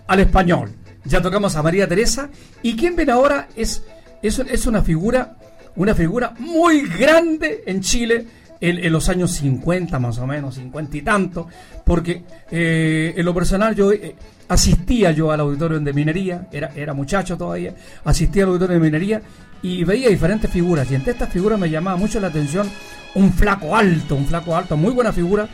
[0.08, 0.72] al español.
[1.06, 2.30] Ya tocamos a María Teresa.
[2.62, 3.84] Y quien viene ahora es,
[4.22, 5.38] es, es una figura,
[5.78, 8.28] una figura muy grande en Chile
[8.62, 11.48] en, en los años 50 más o menos, 50 y tanto,
[11.84, 14.16] porque eh, en lo personal yo eh,
[14.48, 17.74] asistía yo al auditorio de minería, era, era muchacho todavía,
[18.06, 19.22] asistía al auditorio de minería
[19.64, 22.70] y veía diferentes figuras y entre estas figuras me llamaba mucho la atención
[23.16, 25.50] un flaco alto, un flaco alto, muy buena figura,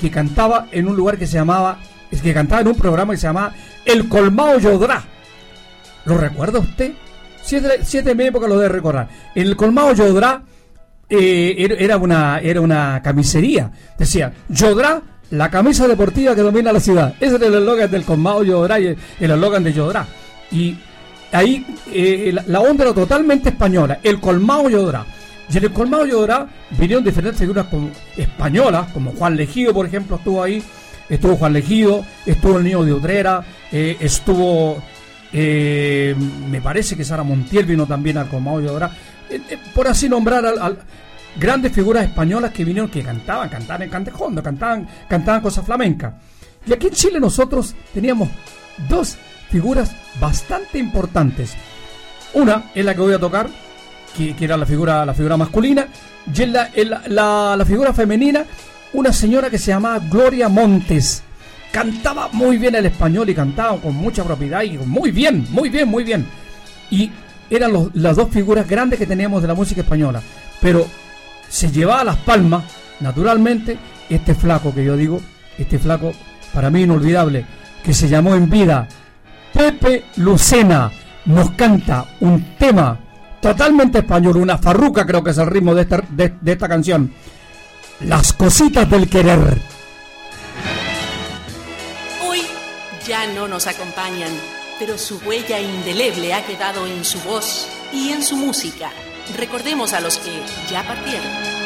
[0.00, 1.78] que cantaba en un lugar que se llamaba,
[2.10, 5.04] que cantaba en un programa que se llamaba El Colmado Yodrá.
[6.04, 6.92] ¿Lo recuerda usted?
[7.42, 9.08] Si es de, si es de mi época lo debe recordar.
[9.34, 10.42] El Colmado Yodrá
[11.10, 13.70] eh, era- una, era una camisería.
[13.98, 17.14] Decía, Yodrá, la camisa deportiva que domina la ciudad.
[17.20, 18.86] Ese era el eslogan del Colmado Yodrá y
[19.20, 20.06] el eslogan de Yodrá.
[20.50, 20.76] Y
[21.32, 23.98] ahí eh, la, onda era totalmente española.
[24.02, 25.04] El Colmado Yodrá.
[25.52, 26.46] Y en el Colmado Yodrá
[26.78, 30.62] vinieron diferentes figuras como- españolas, como Juan Legido, por ejemplo, estuvo ahí.
[31.08, 33.42] Estuvo Juan Legido, estuvo el niño de Utrera,
[33.72, 34.80] eh, estuvo,
[35.32, 36.14] eh,
[36.48, 38.90] me parece que Sara Montiel vino también al Colmado Yodrá.
[39.30, 40.78] Eh, eh, por así nombrar al, al-
[41.36, 46.14] grandes figuras españolas que vinieron, que cantaban, cantaban en cantejondo, cantaban, cantaban cosas flamencas.
[46.66, 48.28] Y aquí en Chile nosotros teníamos
[48.88, 49.16] dos
[49.50, 51.54] figuras bastante importantes.
[52.34, 53.48] Una es la que voy a tocar,
[54.16, 55.86] que, era la figura, la figura masculina,
[56.34, 56.70] y en la-
[57.06, 58.44] la- la figura femenina,
[58.92, 61.22] una señora que se llamaba Gloria Montes.
[61.72, 65.88] Cantaba muy bien el español y cantaba con mucha propiedad y muy bien, muy bien,
[65.88, 66.26] muy bien.
[66.90, 67.10] Y
[67.50, 70.22] eran las dos figuras grandes que teníamos de la música española.
[70.60, 70.86] Pero
[71.48, 72.64] se llevaba las palmas,
[73.00, 73.76] naturalmente,
[74.08, 75.20] este flaco que yo digo,
[75.58, 76.12] este flaco
[76.54, 77.44] para mí inolvidable,
[77.82, 78.88] que se llamó en vida
[79.52, 80.90] Pepe Lucena,
[81.26, 82.98] nos canta un tema
[83.40, 87.12] totalmente español, una farruca creo que es el ritmo de esta, de esta canción.
[88.00, 89.60] Las cositas del querer.
[92.26, 92.40] Hoy
[93.06, 94.30] ya no nos acompañan,
[94.80, 98.90] pero su huella indeleble ha quedado en su voz y en su música.
[99.36, 101.60] Recordemos a los que ya partieron.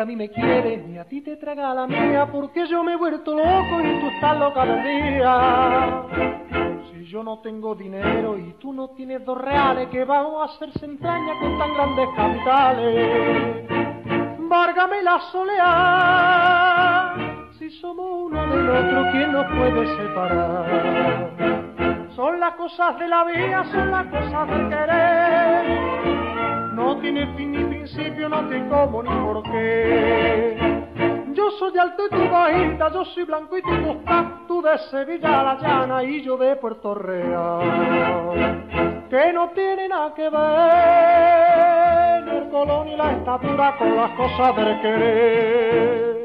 [0.00, 2.96] A mí me quieres, ni a ti te traga la mía, porque yo me he
[2.96, 6.02] vuelto loco y tú estás loca del día.
[6.90, 10.84] Si yo no tengo dinero y tú no tienes dos reales, que vamos a hacerse
[10.84, 13.66] entraña con tan grandes capitales?
[14.38, 17.14] Várgame la soleá,
[17.58, 21.30] si somos uno del otro, ¿quién nos puede separar?
[22.14, 25.85] Son las cosas de la vida, son las cosas del querer.
[26.76, 30.58] No tiene fin ni principio, no tiene cómo ni por qué.
[31.32, 35.42] Yo soy alto y tú bajita, yo soy blanco y tú costa, tú de Sevilla
[35.42, 38.60] la llana y yo de Puerto Real.
[39.08, 44.78] Que no tiene nada que ver el color ni la estatura con las cosas del
[44.82, 46.15] querer.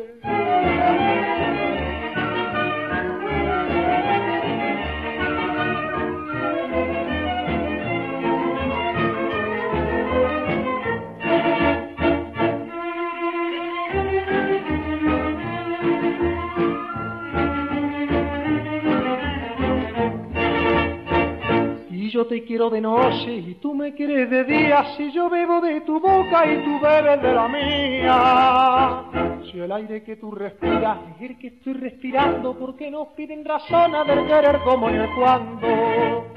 [22.11, 25.79] Yo te quiero de noche y tú me quieres de día, si yo bebo de
[25.81, 29.03] tu boca y tú bebes de la mía.
[29.49, 34.05] Si el aire que tú respiras es el que estoy respirando, porque nos piden razones
[34.07, 36.27] del querer como en el cuando.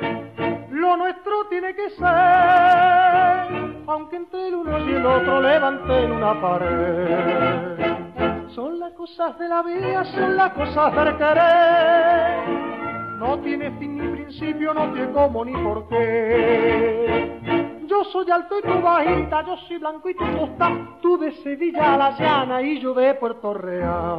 [0.70, 2.04] Lo nuestro tiene que ser,
[3.86, 7.94] aunque entre el uno y el otro levanten una pared.
[8.54, 12.83] Son las cosas de la vida, son las cosas del querer.
[13.18, 17.40] No tiene fin ni principio, no tiene cómo ni por qué.
[17.86, 21.94] Yo soy alto y tú bajita, yo soy blanco y tú costa, tú de Sevilla
[21.94, 24.18] a la llana y yo de Puerto Real.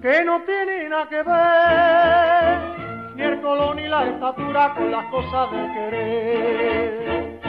[0.00, 5.50] Que no tiene nada que ver, ni el color ni la estatura con las cosas
[5.50, 7.43] del querer.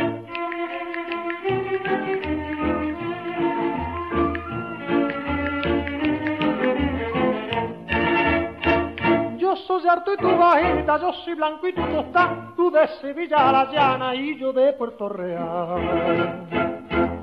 [9.79, 13.51] Soy harto y tú bajita, yo soy blanco y tú tostá, tú de Sevilla a
[13.51, 16.47] la llana y yo de Puerto Real.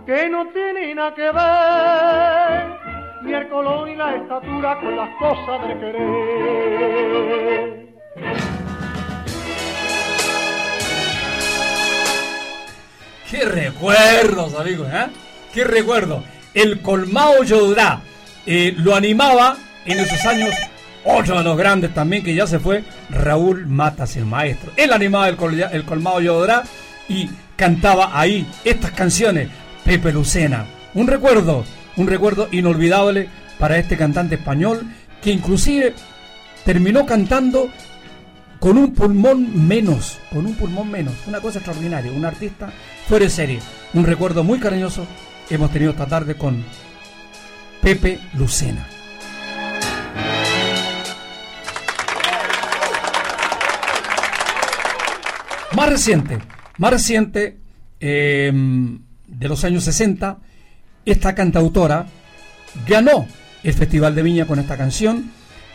[0.07, 2.79] Que no tiene nada que ver,
[3.23, 7.13] ni el color ni la estatura con las cosas de querer.
[13.31, 14.89] ¡Qué recuerdos, amigos!
[14.93, 15.07] ¿eh?
[15.55, 16.23] ¡Qué recuerdo!
[16.53, 18.01] El colmado Yodrá
[18.45, 20.55] eh, lo animaba en esos años
[21.05, 24.73] otro de los grandes también que ya se fue, Raúl Matas, el maestro.
[24.77, 26.63] Él animaba el, col- el colmado Yodrá
[27.09, 29.49] y cantaba ahí estas canciones.
[29.85, 30.65] Pepe Lucena.
[30.95, 31.65] Un recuerdo,
[31.97, 33.29] un recuerdo inolvidable
[33.59, 34.83] para este cantante español
[35.21, 35.95] que inclusive
[36.65, 37.69] terminó cantando
[38.61, 42.73] con un pulmón menos, con un pulmón menos, una cosa extraordinaria, un artista
[43.09, 43.59] fuera de serie,
[43.95, 45.05] un recuerdo muy cariñoso
[45.51, 46.65] hemos tenido esta tarde con
[47.81, 48.87] Pepe Lucena.
[55.75, 56.39] Más reciente,
[56.79, 57.59] más reciente,
[57.99, 58.53] eh,
[59.27, 60.39] de los años 60,
[61.05, 62.07] esta cantautora
[62.87, 63.27] ganó
[63.63, 65.31] el Festival de Viña con esta canción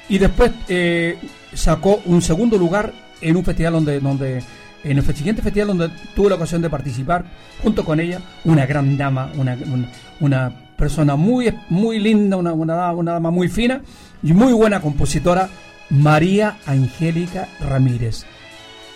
[0.09, 1.17] y después eh,
[1.53, 4.43] sacó un segundo lugar en un festival donde, donde
[4.83, 7.25] en el siguiente festival donde tuve la ocasión de participar
[7.63, 12.91] junto con ella, una gran dama, una, una, una persona muy, muy linda, una, una,
[12.91, 13.81] una dama muy fina
[14.21, 15.49] y muy buena compositora,
[15.89, 18.25] María Angélica Ramírez.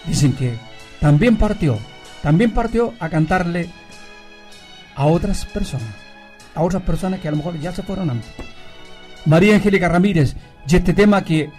[0.06, 0.71] Dicen que
[1.02, 1.80] también partió,
[2.22, 3.68] también partió a cantarle
[4.96, 5.90] a otras personas,
[6.56, 8.30] a otras personas que a lo mejor ya se fueron antes.
[9.26, 10.36] María Angélica Ramírez
[10.68, 11.50] y este tema que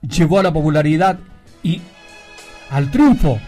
[0.00, 1.18] llegó a la popularidad
[1.62, 1.80] y
[2.70, 3.38] al triunfo.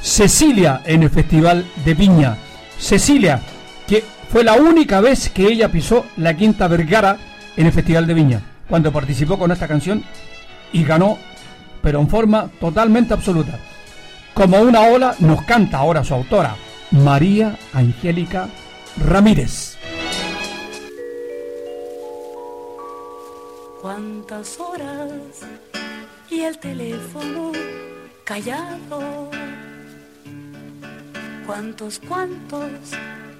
[0.00, 2.36] Cecilia en el Festival de Viña.
[2.78, 3.40] Cecilia,
[3.86, 7.18] que fue la única vez que ella pisó la Quinta Vergara
[7.56, 10.02] en el Festival de Viña, cuando participó con esta canción
[10.72, 11.18] y ganó,
[11.82, 13.58] pero en forma totalmente absoluta.
[14.34, 16.56] Como una ola nos canta ahora su autora,
[16.90, 18.48] María Angélica
[18.98, 19.72] Ramírez.
[23.82, 25.10] cuántas horas
[26.30, 27.52] y el teléfono
[28.24, 29.28] callado.
[31.44, 32.70] Cuántos, cuántos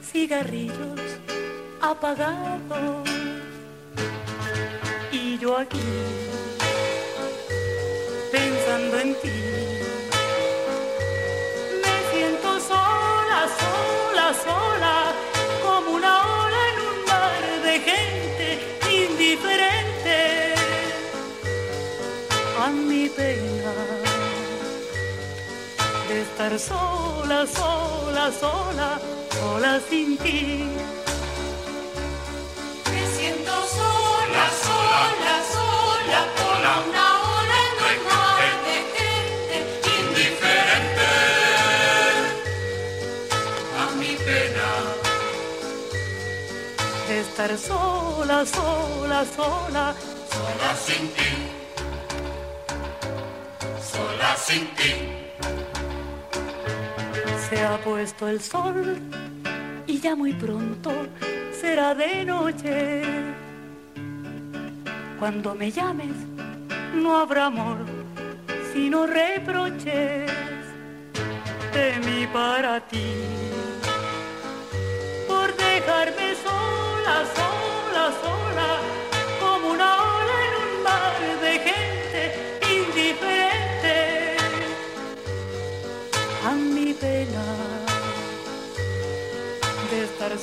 [0.02, 1.00] cigarrillos
[1.80, 3.08] apagados.
[5.12, 5.78] Y yo aquí
[8.32, 9.51] pensando en ti.
[12.70, 14.94] sola, sola, sola,
[15.64, 18.46] como una ola en un mar de gente
[19.02, 20.54] indiferente
[22.64, 23.74] a mi pena
[26.08, 29.00] de estar sola, sola, sola,
[29.38, 30.64] sola sin ti.
[32.92, 37.11] Me siento sola, sola, sola, sola, una
[47.42, 49.94] estar sola, sola, sola,
[50.30, 51.32] sola sin ti,
[53.80, 54.92] sola sin ti.
[57.48, 58.96] Se ha puesto el sol
[59.86, 60.90] y ya muy pronto
[61.60, 63.02] será de noche.
[65.18, 66.16] Cuando me llames
[66.94, 67.78] no habrá amor,
[68.72, 70.30] sino reproches
[71.72, 73.14] de mí para ti.
[75.26, 76.71] Por dejarme sola, sola,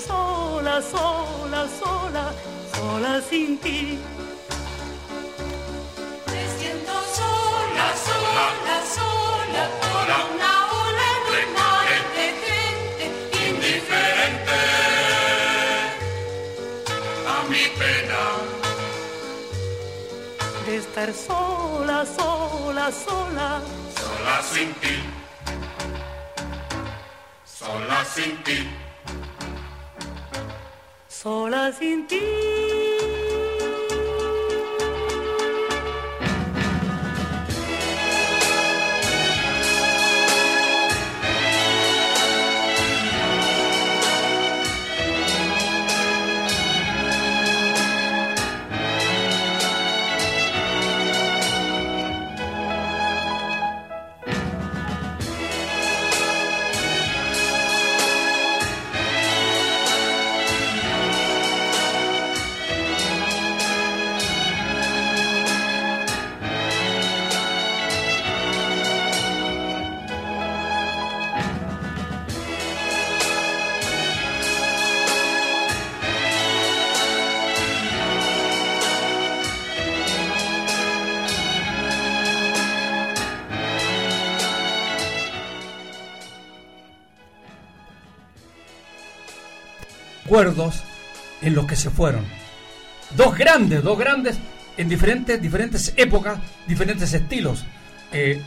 [0.07, 2.33] sola, sola, sola,
[2.73, 3.99] sola sin ti.
[6.31, 13.05] Me siento sola, sola, sola, como una ola en un mar de gente
[13.47, 14.59] indiferente
[17.33, 18.21] a mi pena.
[20.65, 23.61] De estar sola, sola, sola,
[23.99, 24.95] Sola sin ti,
[27.45, 28.88] sola sin ti.
[31.21, 32.78] Sola sin ti.
[91.41, 92.23] En los que se fueron.
[93.15, 94.37] Dos grandes, dos grandes
[94.77, 97.65] en diferentes, diferentes épocas, diferentes estilos.
[98.11, 98.41] Eh,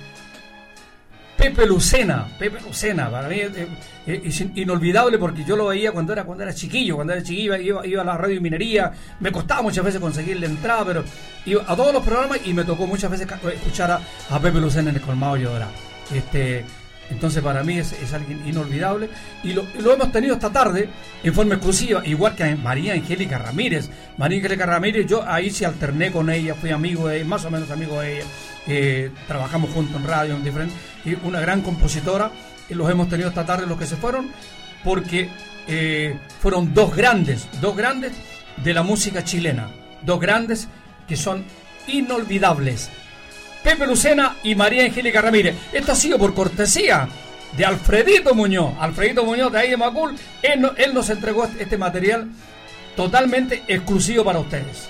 [1.37, 3.69] Pepe Lucena, Pepe Lucena, para mí eh,
[4.07, 7.57] eh, es inolvidable porque yo lo veía cuando era cuando era chiquillo, cuando era chiquillo
[7.57, 11.05] iba, iba a la radio y minería, me costaba muchas veces conseguir la entrada, pero
[11.45, 13.91] iba a todos los programas y me tocó muchas veces escuchar
[14.31, 15.69] a, Pepe Lucena en el colmado Llora.
[16.15, 16.65] Este,
[17.11, 19.09] entonces para mí es, es alguien inolvidable
[19.43, 20.89] y lo, lo hemos tenido esta tarde
[21.23, 23.91] en forma exclusiva, igual que María Angélica Ramírez.
[24.17, 27.51] María Angélica Ramírez, yo ahí sí alterné con ella, fui amigo de ella, más o
[27.51, 28.27] menos amigo de ella.
[28.67, 32.31] eh, trabajamos juntos en radio, en diferentes, y una gran compositora.
[32.69, 34.31] Y los hemos tenido esta tarde los que se fueron,
[34.85, 35.29] porque
[35.69, 38.13] eh, fueron dos grandes, dos grandes
[38.65, 39.69] de la música chilena,
[40.03, 40.69] dos grandes
[41.09, 41.45] que son
[41.87, 42.91] inolvidables.
[43.63, 45.57] Pepe Lucena y María Angélica Ramírez.
[45.73, 47.09] Esto ha sido por cortesía
[47.57, 48.75] de Alfredito Muñoz.
[48.81, 50.17] Alfredito Muñoz de ahí de Macul.
[50.43, 52.29] Él, él nos entregó este material
[52.97, 54.89] totalmente exclusivo para ustedes.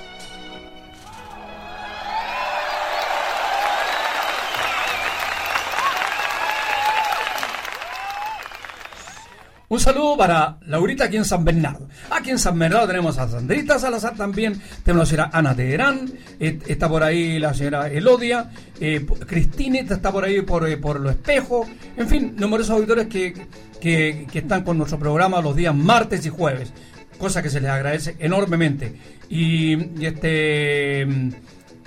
[9.73, 11.89] Un saludo para Laurita aquí en San Bernardo.
[12.11, 16.13] Aquí en San Bernardo tenemos a Sandrita Salazar también, tenemos a la señora Ana Teherán,
[16.39, 21.01] eh, está por ahí la señora Elodia, eh, Cristinita está por ahí por, eh, por
[21.01, 23.33] Los Espejos, en fin, numerosos auditores que,
[23.81, 26.71] que, que están con nuestro programa los días martes y jueves,
[27.17, 28.95] cosa que se les agradece enormemente.
[29.31, 31.31] Y, este mm,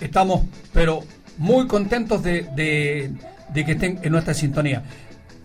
[0.01, 1.03] estamos, pero
[1.37, 3.11] muy contentos de, de-
[3.53, 4.81] de que estén en nuestra sintonía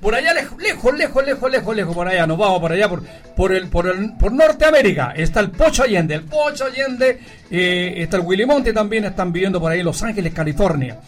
[0.01, 3.03] por allá lejos, lejos, lejos, lejos, lejos, por allá, nos vamos por allá, por,
[3.37, 7.21] por el, por el, por Norteamérica, está el Pocho Allende, el Pocho Allende,
[7.51, 10.99] eh, está el Willy Monte también, están viviendo por ahí en Los Ángeles, California.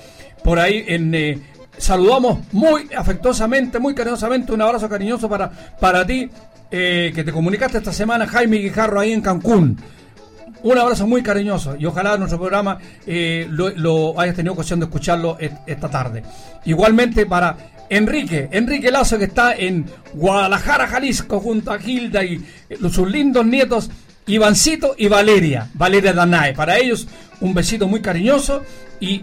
[0.45, 1.39] Por ahí en eh,
[1.79, 6.29] saludamos muy afectuosamente, muy cariñosamente, un abrazo cariñoso para, para ti,
[6.71, 9.79] eh, que te comunicaste esta semana, Jaime Guijarro, ahí en Cancún.
[10.65, 12.79] Un abrazo muy cariñoso y ojalá nuestro programa
[13.49, 15.37] lo, hayas tenido ocasión de escucharlo
[15.67, 16.23] esta tarde.
[16.65, 17.57] Igualmente para
[17.89, 23.45] Enrique, Enrique Lazo que está en Guadalajara, Jalisco, junto a Gilda y eh, sus lindos
[23.45, 23.91] nietos
[24.27, 26.55] Ivancito y Valeria, Valeria Danae.
[26.55, 27.07] Para ellos
[27.41, 28.63] un besito muy cariñoso
[29.01, 29.23] y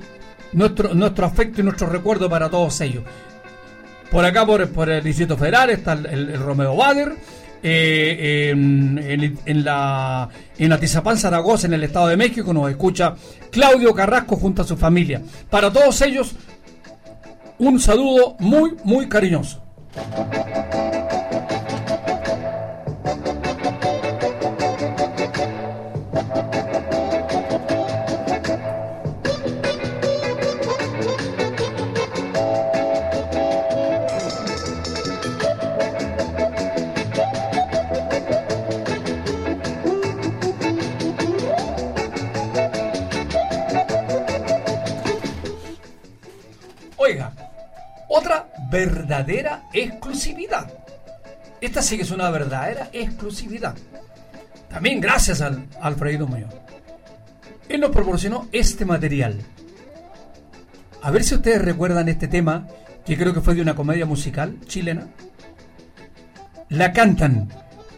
[0.53, 3.03] nuestro, nuestro afecto y nuestro recuerdo para todos ellos.
[4.11, 7.13] Por acá, por, el Distrito Federal, está el, Romeo Bader.
[7.61, 13.15] eh, en la en Atizapán, Zaragoza, en el Estado de México, nos escucha
[13.51, 15.21] Claudio Carrasco junto a su familia.
[15.49, 16.33] Para todos ellos,
[17.59, 19.61] un saludo muy, muy cariñoso.
[49.23, 50.71] Verdadera exclusividad.
[51.61, 53.75] Esta sí que es una verdadera exclusividad.
[54.69, 56.53] También gracias al Alfredo Muñoz.
[57.67, 59.41] Él nos proporcionó este material.
[61.01, 62.67] A ver si ustedes recuerdan este tema,
[63.05, 65.07] que creo que fue de una comedia musical chilena.
[66.69, 67.49] La cantan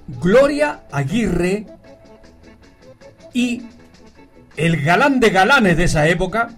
[0.08, 1.68] Gloria Aguirre
[3.34, 3.64] y
[4.58, 6.50] el galán de galanes de esa época,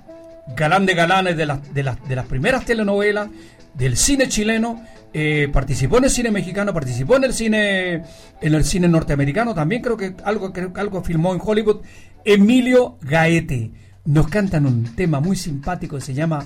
[0.56, 3.30] galán de galanes de, de, de las primeras telenovelas,
[3.74, 8.04] del cine chileno, eh, participó en el cine mexicano, participó en el cine
[8.42, 11.82] en el cine norteamericano, también creo que algo, creo que algo filmó en Hollywood,
[12.26, 13.72] Emilio Gaete.
[14.06, 16.46] Nos cantan un tema muy simpático que se llama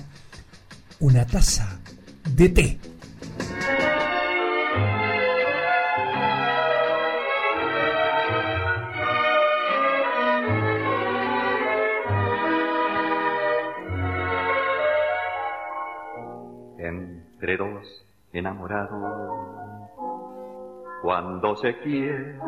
[1.00, 1.80] Una taza
[2.36, 2.78] de té.
[17.38, 17.86] Entre dos
[18.32, 19.00] enamorados.
[21.02, 22.40] Cuando se quieren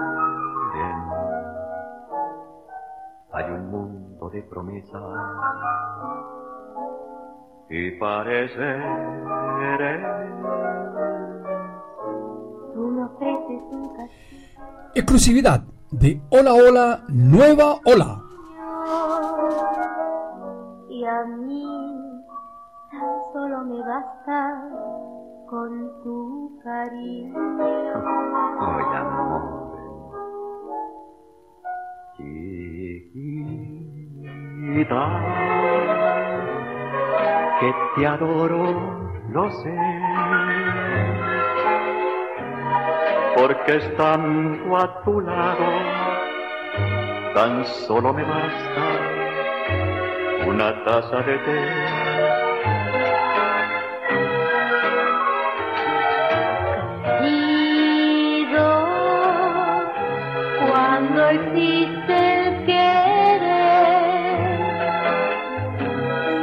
[3.32, 5.01] hay un mundo de promesas
[7.68, 8.82] y parece
[12.74, 14.11] Tú me ofreces un café
[14.97, 15.62] Exclusividad
[15.93, 18.22] de Hola Hola Nueva Hola.
[20.88, 21.80] y a mí
[23.61, 24.63] solo me basta
[25.49, 27.35] con tu cariño.
[28.61, 29.43] Oye, amor,
[32.17, 33.43] chiquita,
[37.61, 38.63] que te adoro,
[39.31, 39.77] lo sé,
[43.37, 45.67] porque estando a tu lado,
[47.35, 48.83] tan solo me basta
[50.47, 52.10] una taza de té.
[61.31, 64.41] Existe el querer,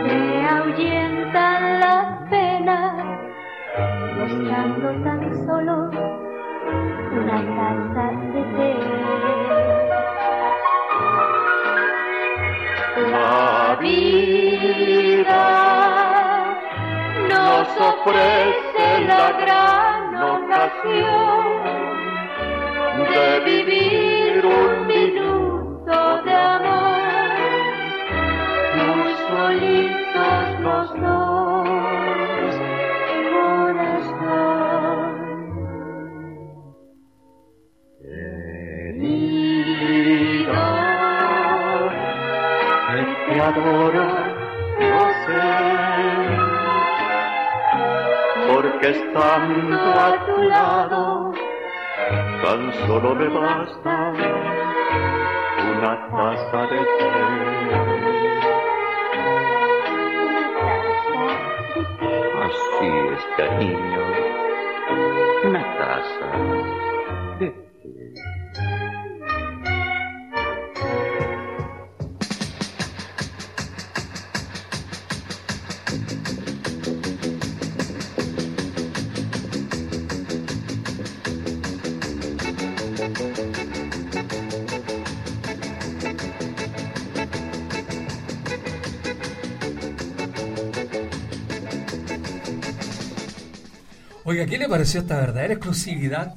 [0.05, 2.93] se ahuyentan las penas,
[4.17, 5.75] buscando tan solo
[7.19, 8.73] una taza de té.
[13.11, 15.43] La vida
[17.29, 21.45] nos ofrece la gran ocasión
[23.09, 26.99] de vivir un minuto de amor,
[28.75, 32.53] muy solitos los dos,
[33.33, 35.15] corazón.
[37.99, 39.43] Querido,
[42.87, 44.07] que te adoro,
[44.79, 45.41] lo sé
[48.47, 51.33] porque estando a tu lado
[52.41, 54.13] tan solo me basta
[56.17, 56.41] Así
[63.13, 64.01] es, cariño,
[65.43, 66.25] una taza
[94.37, 96.35] Oiga, ¿qué le pareció esta verdadera exclusividad?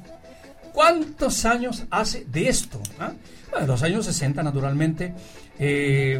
[0.73, 2.81] ¿Cuántos años hace de esto?
[2.99, 3.11] ah?
[3.51, 5.13] Bueno, los años 60, naturalmente.
[5.59, 6.19] Eh,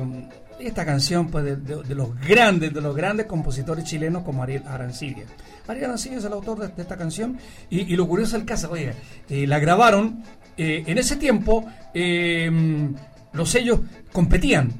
[0.59, 5.23] esta canción, pues, de, los grandes, de los grandes compositores chilenos como Ariel Arancibia.
[5.67, 7.39] Ariel Arancibia es el autor de, esta canción.
[7.71, 8.93] Y, lo curioso del caso, oiga,
[9.27, 10.23] eh, la grabaron.
[10.57, 11.65] eh, en ese tiempo,
[13.33, 13.79] los sellos
[14.11, 14.71] competían.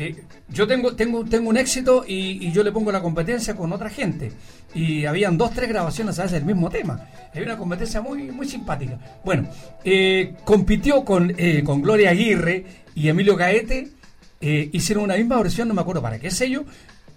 [0.00, 0.14] Eh,
[0.48, 3.90] yo tengo, tengo, tengo un éxito y, y yo le pongo la competencia con otra
[3.90, 4.30] gente.
[4.72, 7.00] Y habían dos, tres grabaciones a veces del mismo tema.
[7.32, 8.96] Había una competencia muy, muy simpática.
[9.24, 9.48] Bueno,
[9.84, 13.88] eh, compitió con, eh, con Gloria Aguirre y Emilio Gaete.
[14.40, 16.64] eh, hicieron una misma versión, no me acuerdo para qué sello.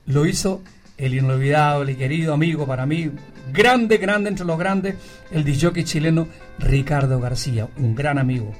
[0.07, 0.63] Lo hizo
[0.97, 3.11] el inolvidable y querido amigo para mí,
[3.53, 4.95] grande, grande entre los grandes,
[5.31, 6.27] el disjockey chileno
[6.57, 8.53] Ricardo García, un gran amigo.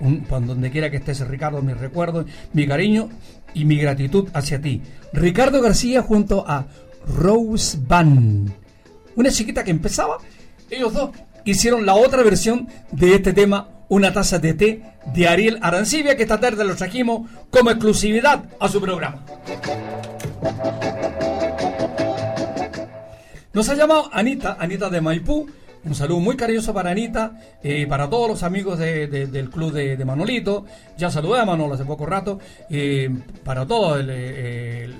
[0.00, 3.08] Un, donde quiera que estés, Ricardo, mi recuerdo, mi cariño
[3.54, 4.82] y mi gratitud hacia ti.
[5.12, 6.66] Ricardo García junto a
[7.06, 8.52] Rose Van,
[9.14, 10.18] una chiquita que empezaba,
[10.68, 11.10] ellos dos
[11.44, 14.82] hicieron la otra versión de este tema, Una taza de té,
[15.14, 19.24] de Ariel Arancibia, que esta tarde lo trajimos como exclusividad a su programa.
[23.52, 25.46] Nos ha llamado Anita, Anita de Maipú.
[25.86, 29.72] Un saludo muy cariñoso para Anita, eh, para todos los amigos de- de- del club
[29.72, 30.64] de, Manolito.
[30.98, 32.40] Ya saludé a Manolo hace poco rato.
[32.68, 33.08] eh,
[33.44, 34.90] para todos eh,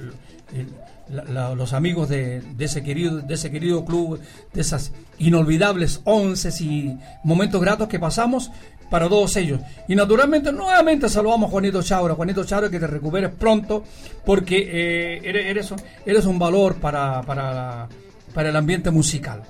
[1.08, 4.20] los amigos de, ese querido, de ese querido club,
[4.52, 8.52] de esas inolvidables once y momentos gratos que pasamos
[8.88, 9.60] para todos ellos.
[9.88, 12.14] Y naturalmente, nuevamente saludamos a Juanito Chaura.
[12.14, 13.82] Juanito Chaura, que te recuperes pronto,
[14.24, 17.88] porque eres, un, valor para
[18.36, 19.42] el ambiente musical.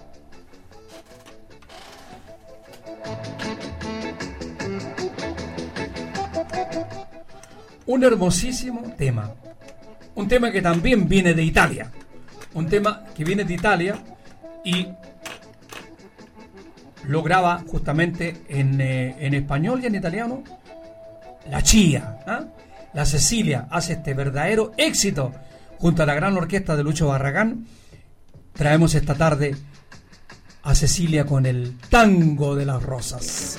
[7.86, 9.32] Un hermosísimo tema.
[10.14, 11.90] Un tema que también viene de Italia.
[12.54, 13.96] Un tema que viene de Italia
[14.64, 14.88] y
[17.04, 20.42] lo graba justamente en, eh, en español y en italiano
[21.50, 22.18] la Chía.
[22.26, 22.44] ¿ah?
[22.92, 25.32] La Cecilia hace este verdadero éxito
[25.78, 27.66] junto a la gran orquesta de Lucho Barragán.
[28.52, 29.54] Traemos esta tarde
[30.66, 33.58] a Cecilia con el tango de las rosas.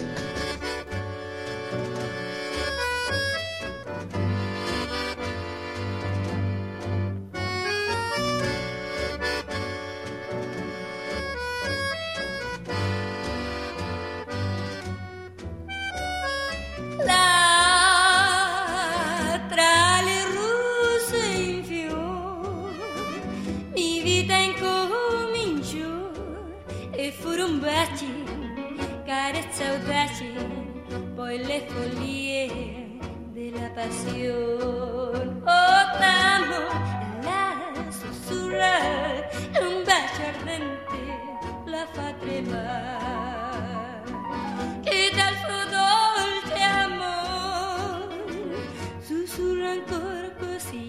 [29.64, 30.34] Audaci,
[31.16, 32.48] poi le follie
[33.32, 35.42] della passione.
[35.46, 36.60] Oh, t'amo,
[37.24, 39.30] la sussurrar,
[39.62, 41.00] un bacio ardente
[41.66, 44.04] la fa tremare.
[44.84, 48.08] E dal suo dolce amor
[49.02, 50.86] sussurra ancora così.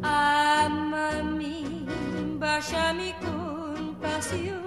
[0.00, 1.86] Amami,
[2.38, 3.35] baciami con
[4.18, 4.65] espacio.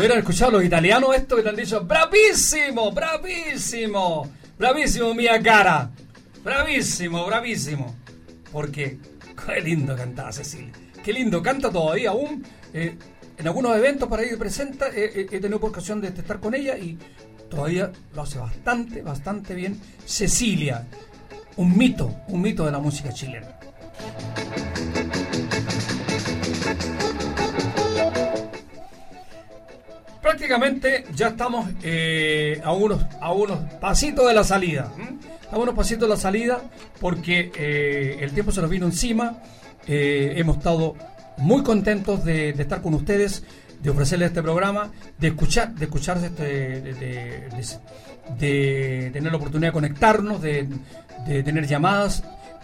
[0.00, 1.84] Hubieran escuchado los italianos esto que te han dicho?
[1.84, 2.90] ¡Bravísimo!
[2.90, 4.30] ¡Bravísimo!
[4.58, 5.90] ¡Bravísimo, mía cara!
[6.42, 7.94] ¡Bravísimo, bravísimo!
[8.50, 8.98] Porque,
[9.46, 10.72] qué lindo cantaba Cecilia.
[11.04, 12.44] Qué lindo, canta todavía aún.
[12.72, 12.96] eh,
[13.36, 16.78] en algunos eventos para ir presenta, eh, eh, he tenido ocasión de estar con ella
[16.78, 16.98] y
[17.50, 19.78] todavía lo hace bastante, bastante bien.
[20.06, 20.86] Cecilia,
[21.56, 23.59] un mito, un mito de la música chilena.
[30.44, 34.90] Prácticamente ya estamos eh, a, unos, a unos pasitos de la salida.
[35.52, 36.62] A unos pasitos de la salida
[36.98, 39.36] porque eh, el tiempo se nos vino encima.
[39.86, 40.96] Eh, hemos estado
[41.36, 43.42] muy contentos de, estar con ustedes
[43.82, 46.46] de ofrecerles este programa, de escuchar, de escucharse este,
[48.38, 50.66] de, tener la oportunidad de conectarnos, de,
[51.26, 52.22] tener llamadas,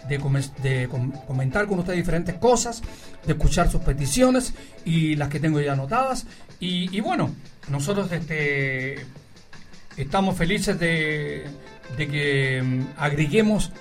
[0.09, 2.81] de, come- de com- comentar con ustedes diferentes cosas,
[3.25, 4.53] de escuchar sus peticiones
[4.83, 6.25] y las que tengo ya anotadas.
[6.59, 7.35] Y bueno,
[7.69, 9.05] nosotros este,
[9.97, 11.45] estamos felices de,
[11.97, 13.71] que mm, agreguemos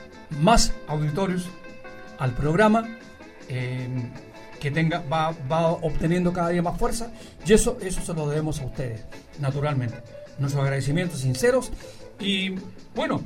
[0.41, 1.49] más auditorios
[2.19, 2.89] al programa.
[3.49, 3.89] eh,
[4.61, 5.31] que tenga va,
[5.83, 7.13] obteniendo cada día más fuerza
[7.47, 9.05] y eso eso se lo debemos a ustedes
[9.39, 9.97] naturalmente
[10.39, 11.71] nuestros agradecimientos sinceros
[12.19, 12.51] y
[12.95, 13.23] bueno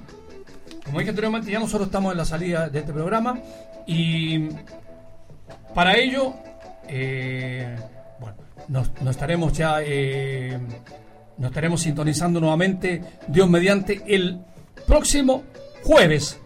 [0.85, 3.39] como dije anteriormente ya nosotros estamos en la salida de este programa
[3.87, 4.49] y
[5.75, 6.35] para ello
[6.89, 7.77] eh,
[8.71, 10.59] nos, estaremos ya eh,
[11.39, 14.39] nos estaremos sintonizando nuevamente Dios mediante el
[14.87, 15.43] próximo
[15.85, 16.39] jueves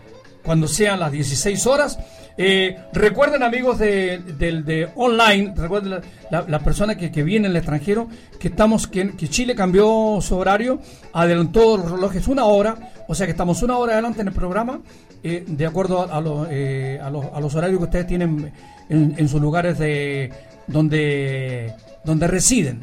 [0.42, 1.98] cuando sean las 16 horas.
[2.36, 6.02] Eh, recuerden amigos de, del de online, recuerden la-
[6.32, 8.08] la- las personas que, que vienen del extranjero,
[8.40, 10.80] que estamos que, que Chile cambió su horario,
[11.12, 14.80] adelantó los relojes una hora, o sea que estamos una hora adelante en el programa,
[15.22, 18.52] eh, de acuerdo a, los, a, los, a los horarios que ustedes tienen
[18.88, 20.32] en, en sus lugares de
[20.66, 22.80] donde donde residen.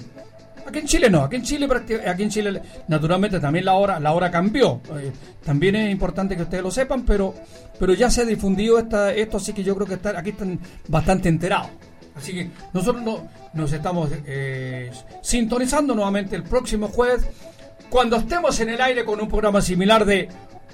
[0.67, 1.67] Aquí en Chile no, aquí en Chile
[2.07, 4.79] aquí en Chile naturalmente también la hora la hora cambió.
[4.97, 5.11] Eh,
[5.45, 7.33] también es importante que ustedes lo sepan, pero
[7.79, 10.59] pero ya se ha difundido esta, esto, así que yo creo que está- aquí están
[10.87, 11.69] bastante enterados.
[12.15, 14.91] Así que nosotros no- nos estamos eh,
[15.23, 17.25] sintonizando nuevamente el próximo jueves
[17.89, 20.29] cuando estemos en el aire con un programa similar de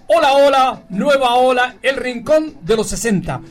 [0.08, 3.42] Hola Hola, Nueva Ola, El Rincón de los 60.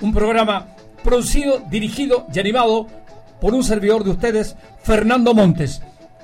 [0.00, 0.66] Un programa
[1.04, 2.88] producido, dirigido y animado
[3.40, 5.80] por un servidor de ustedes, Fernando Montes.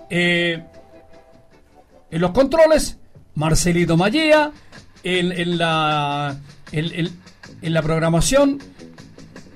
[0.09, 0.61] Eh,
[2.11, 2.99] en los controles,
[3.35, 4.51] Marcelito Mallea.
[5.03, 6.37] En, la,
[7.83, 8.59] programación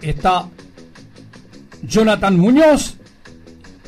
[0.00, 0.48] está
[1.82, 2.96] Jonathan Muñoz.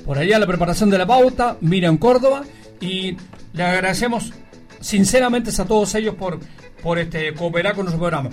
[0.04, 2.44] Por allá la preparación de la pauta, Miriam Córdoba.
[2.80, 3.16] Y
[3.52, 4.32] le agradecemos
[4.80, 6.40] sinceramente a todos ellos por,
[6.82, 8.30] por este, cooperar con nuestro programa.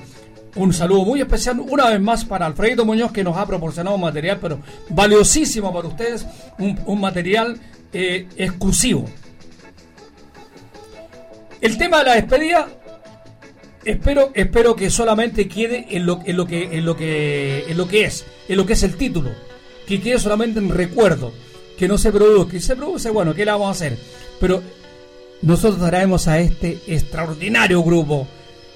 [0.56, 4.38] Un saludo muy especial una vez más para Alfredo Muñoz que nos ha proporcionado material,
[4.40, 6.26] pero valiosísimo para ustedes,
[6.60, 7.60] un, un material
[7.92, 9.06] eh, exclusivo.
[11.60, 12.68] El tema de la despedida,
[13.84, 17.88] espero, espero que solamente quede en lo, en lo que, en lo que, en lo
[17.88, 19.32] que es, en lo que es el título,
[19.88, 21.34] que quede solamente en recuerdo,
[21.80, 23.98] que no se produzca, y se produce, bueno, ¿qué le vamos a hacer?
[24.40, 24.62] Pero
[25.42, 28.28] nosotros traemos a este extraordinario grupo,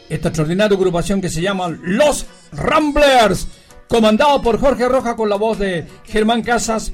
[0.09, 3.47] esta extraordinaria agrupación que se llama Los Ramblers,
[3.87, 6.91] comandado por Jorge Roja con la voz de Germán Casas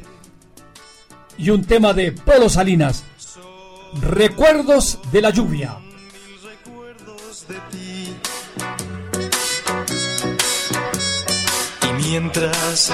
[1.38, 3.04] y un tema de Polo Salinas.
[4.02, 5.78] Recuerdos de la lluvia.
[11.90, 12.94] Y mientras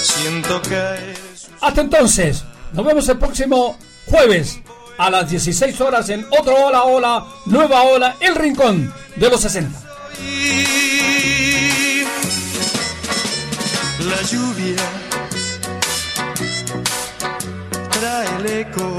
[0.00, 1.16] siento caer
[1.60, 3.76] Hasta entonces, nos vemos el próximo
[4.06, 4.60] jueves
[4.98, 9.86] a las 16 horas en otro Hola Hola, Nueva Ola, El Rincón de los 60.
[14.08, 14.76] la lluvia
[17.90, 18.96] trae el eco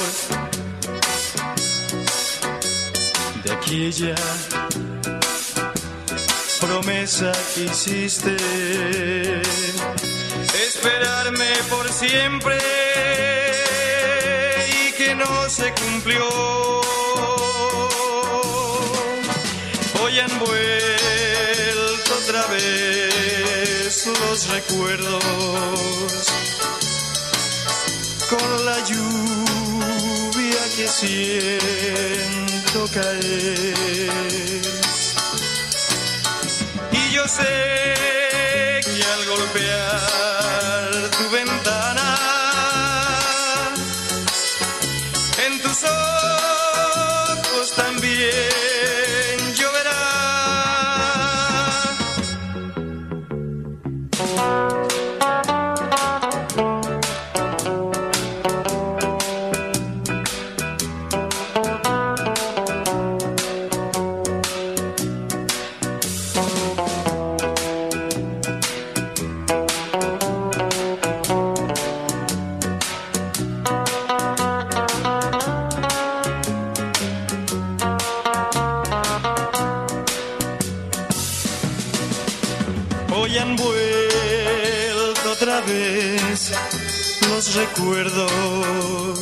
[3.44, 4.16] de aquella
[6.62, 8.38] promesa que hiciste,
[10.68, 12.58] esperarme por siempre
[14.70, 16.30] y que no se cumplió.
[20.04, 25.24] Hoy han vuelto otra vez los recuerdos
[28.30, 34.81] con la lluvia que siento caer.
[37.22, 42.18] Yo sé que al golpear tu ventana,
[45.46, 48.61] en tus ojos también
[87.56, 89.20] recuerdos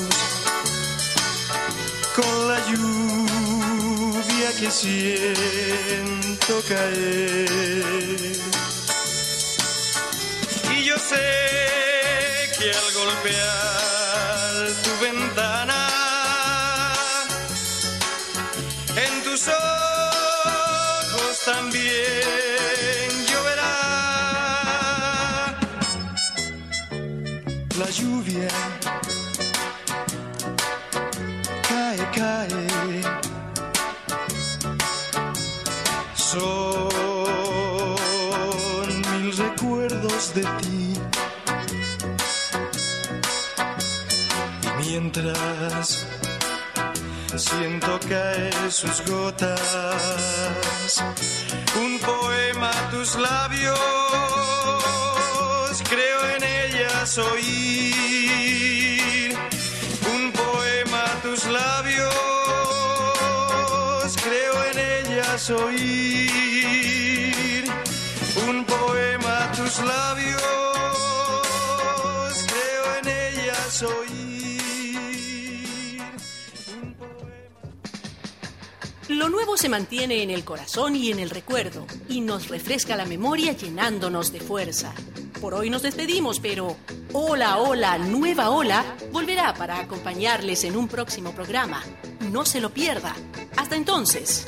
[2.16, 7.50] con la lluvia que siento caer.
[10.76, 14.54] Y yo sé que al golpear
[14.84, 15.88] tu ventana,
[18.96, 22.59] en tus ojos también
[27.92, 28.48] lluvia.
[31.68, 33.02] Cae, cae.
[36.16, 36.90] Son
[39.12, 40.94] mil recuerdos de ti.
[44.64, 46.06] Y mientras
[47.36, 51.04] siento caer sus gotas,
[51.76, 53.80] un poema tus labios,
[55.90, 56.18] creo
[57.10, 58.99] ellas oír.
[60.14, 62.14] Un poema a tus labios,
[64.24, 66.53] creo en ellas oír.
[68.47, 70.41] Un poema a tus labios,
[72.47, 74.20] creo en ellas oír.
[79.07, 83.05] Lo nuevo se mantiene en el corazón y en el recuerdo y nos refresca la
[83.05, 84.93] memoria llenándonos de fuerza.
[85.42, 86.76] Por hoy nos despedimos, pero
[87.12, 91.82] Hola, hola, nueva ola volverá para acompañarles en un próximo programa.
[92.32, 93.16] No se lo pierda.
[93.58, 94.46] Hasta entonces.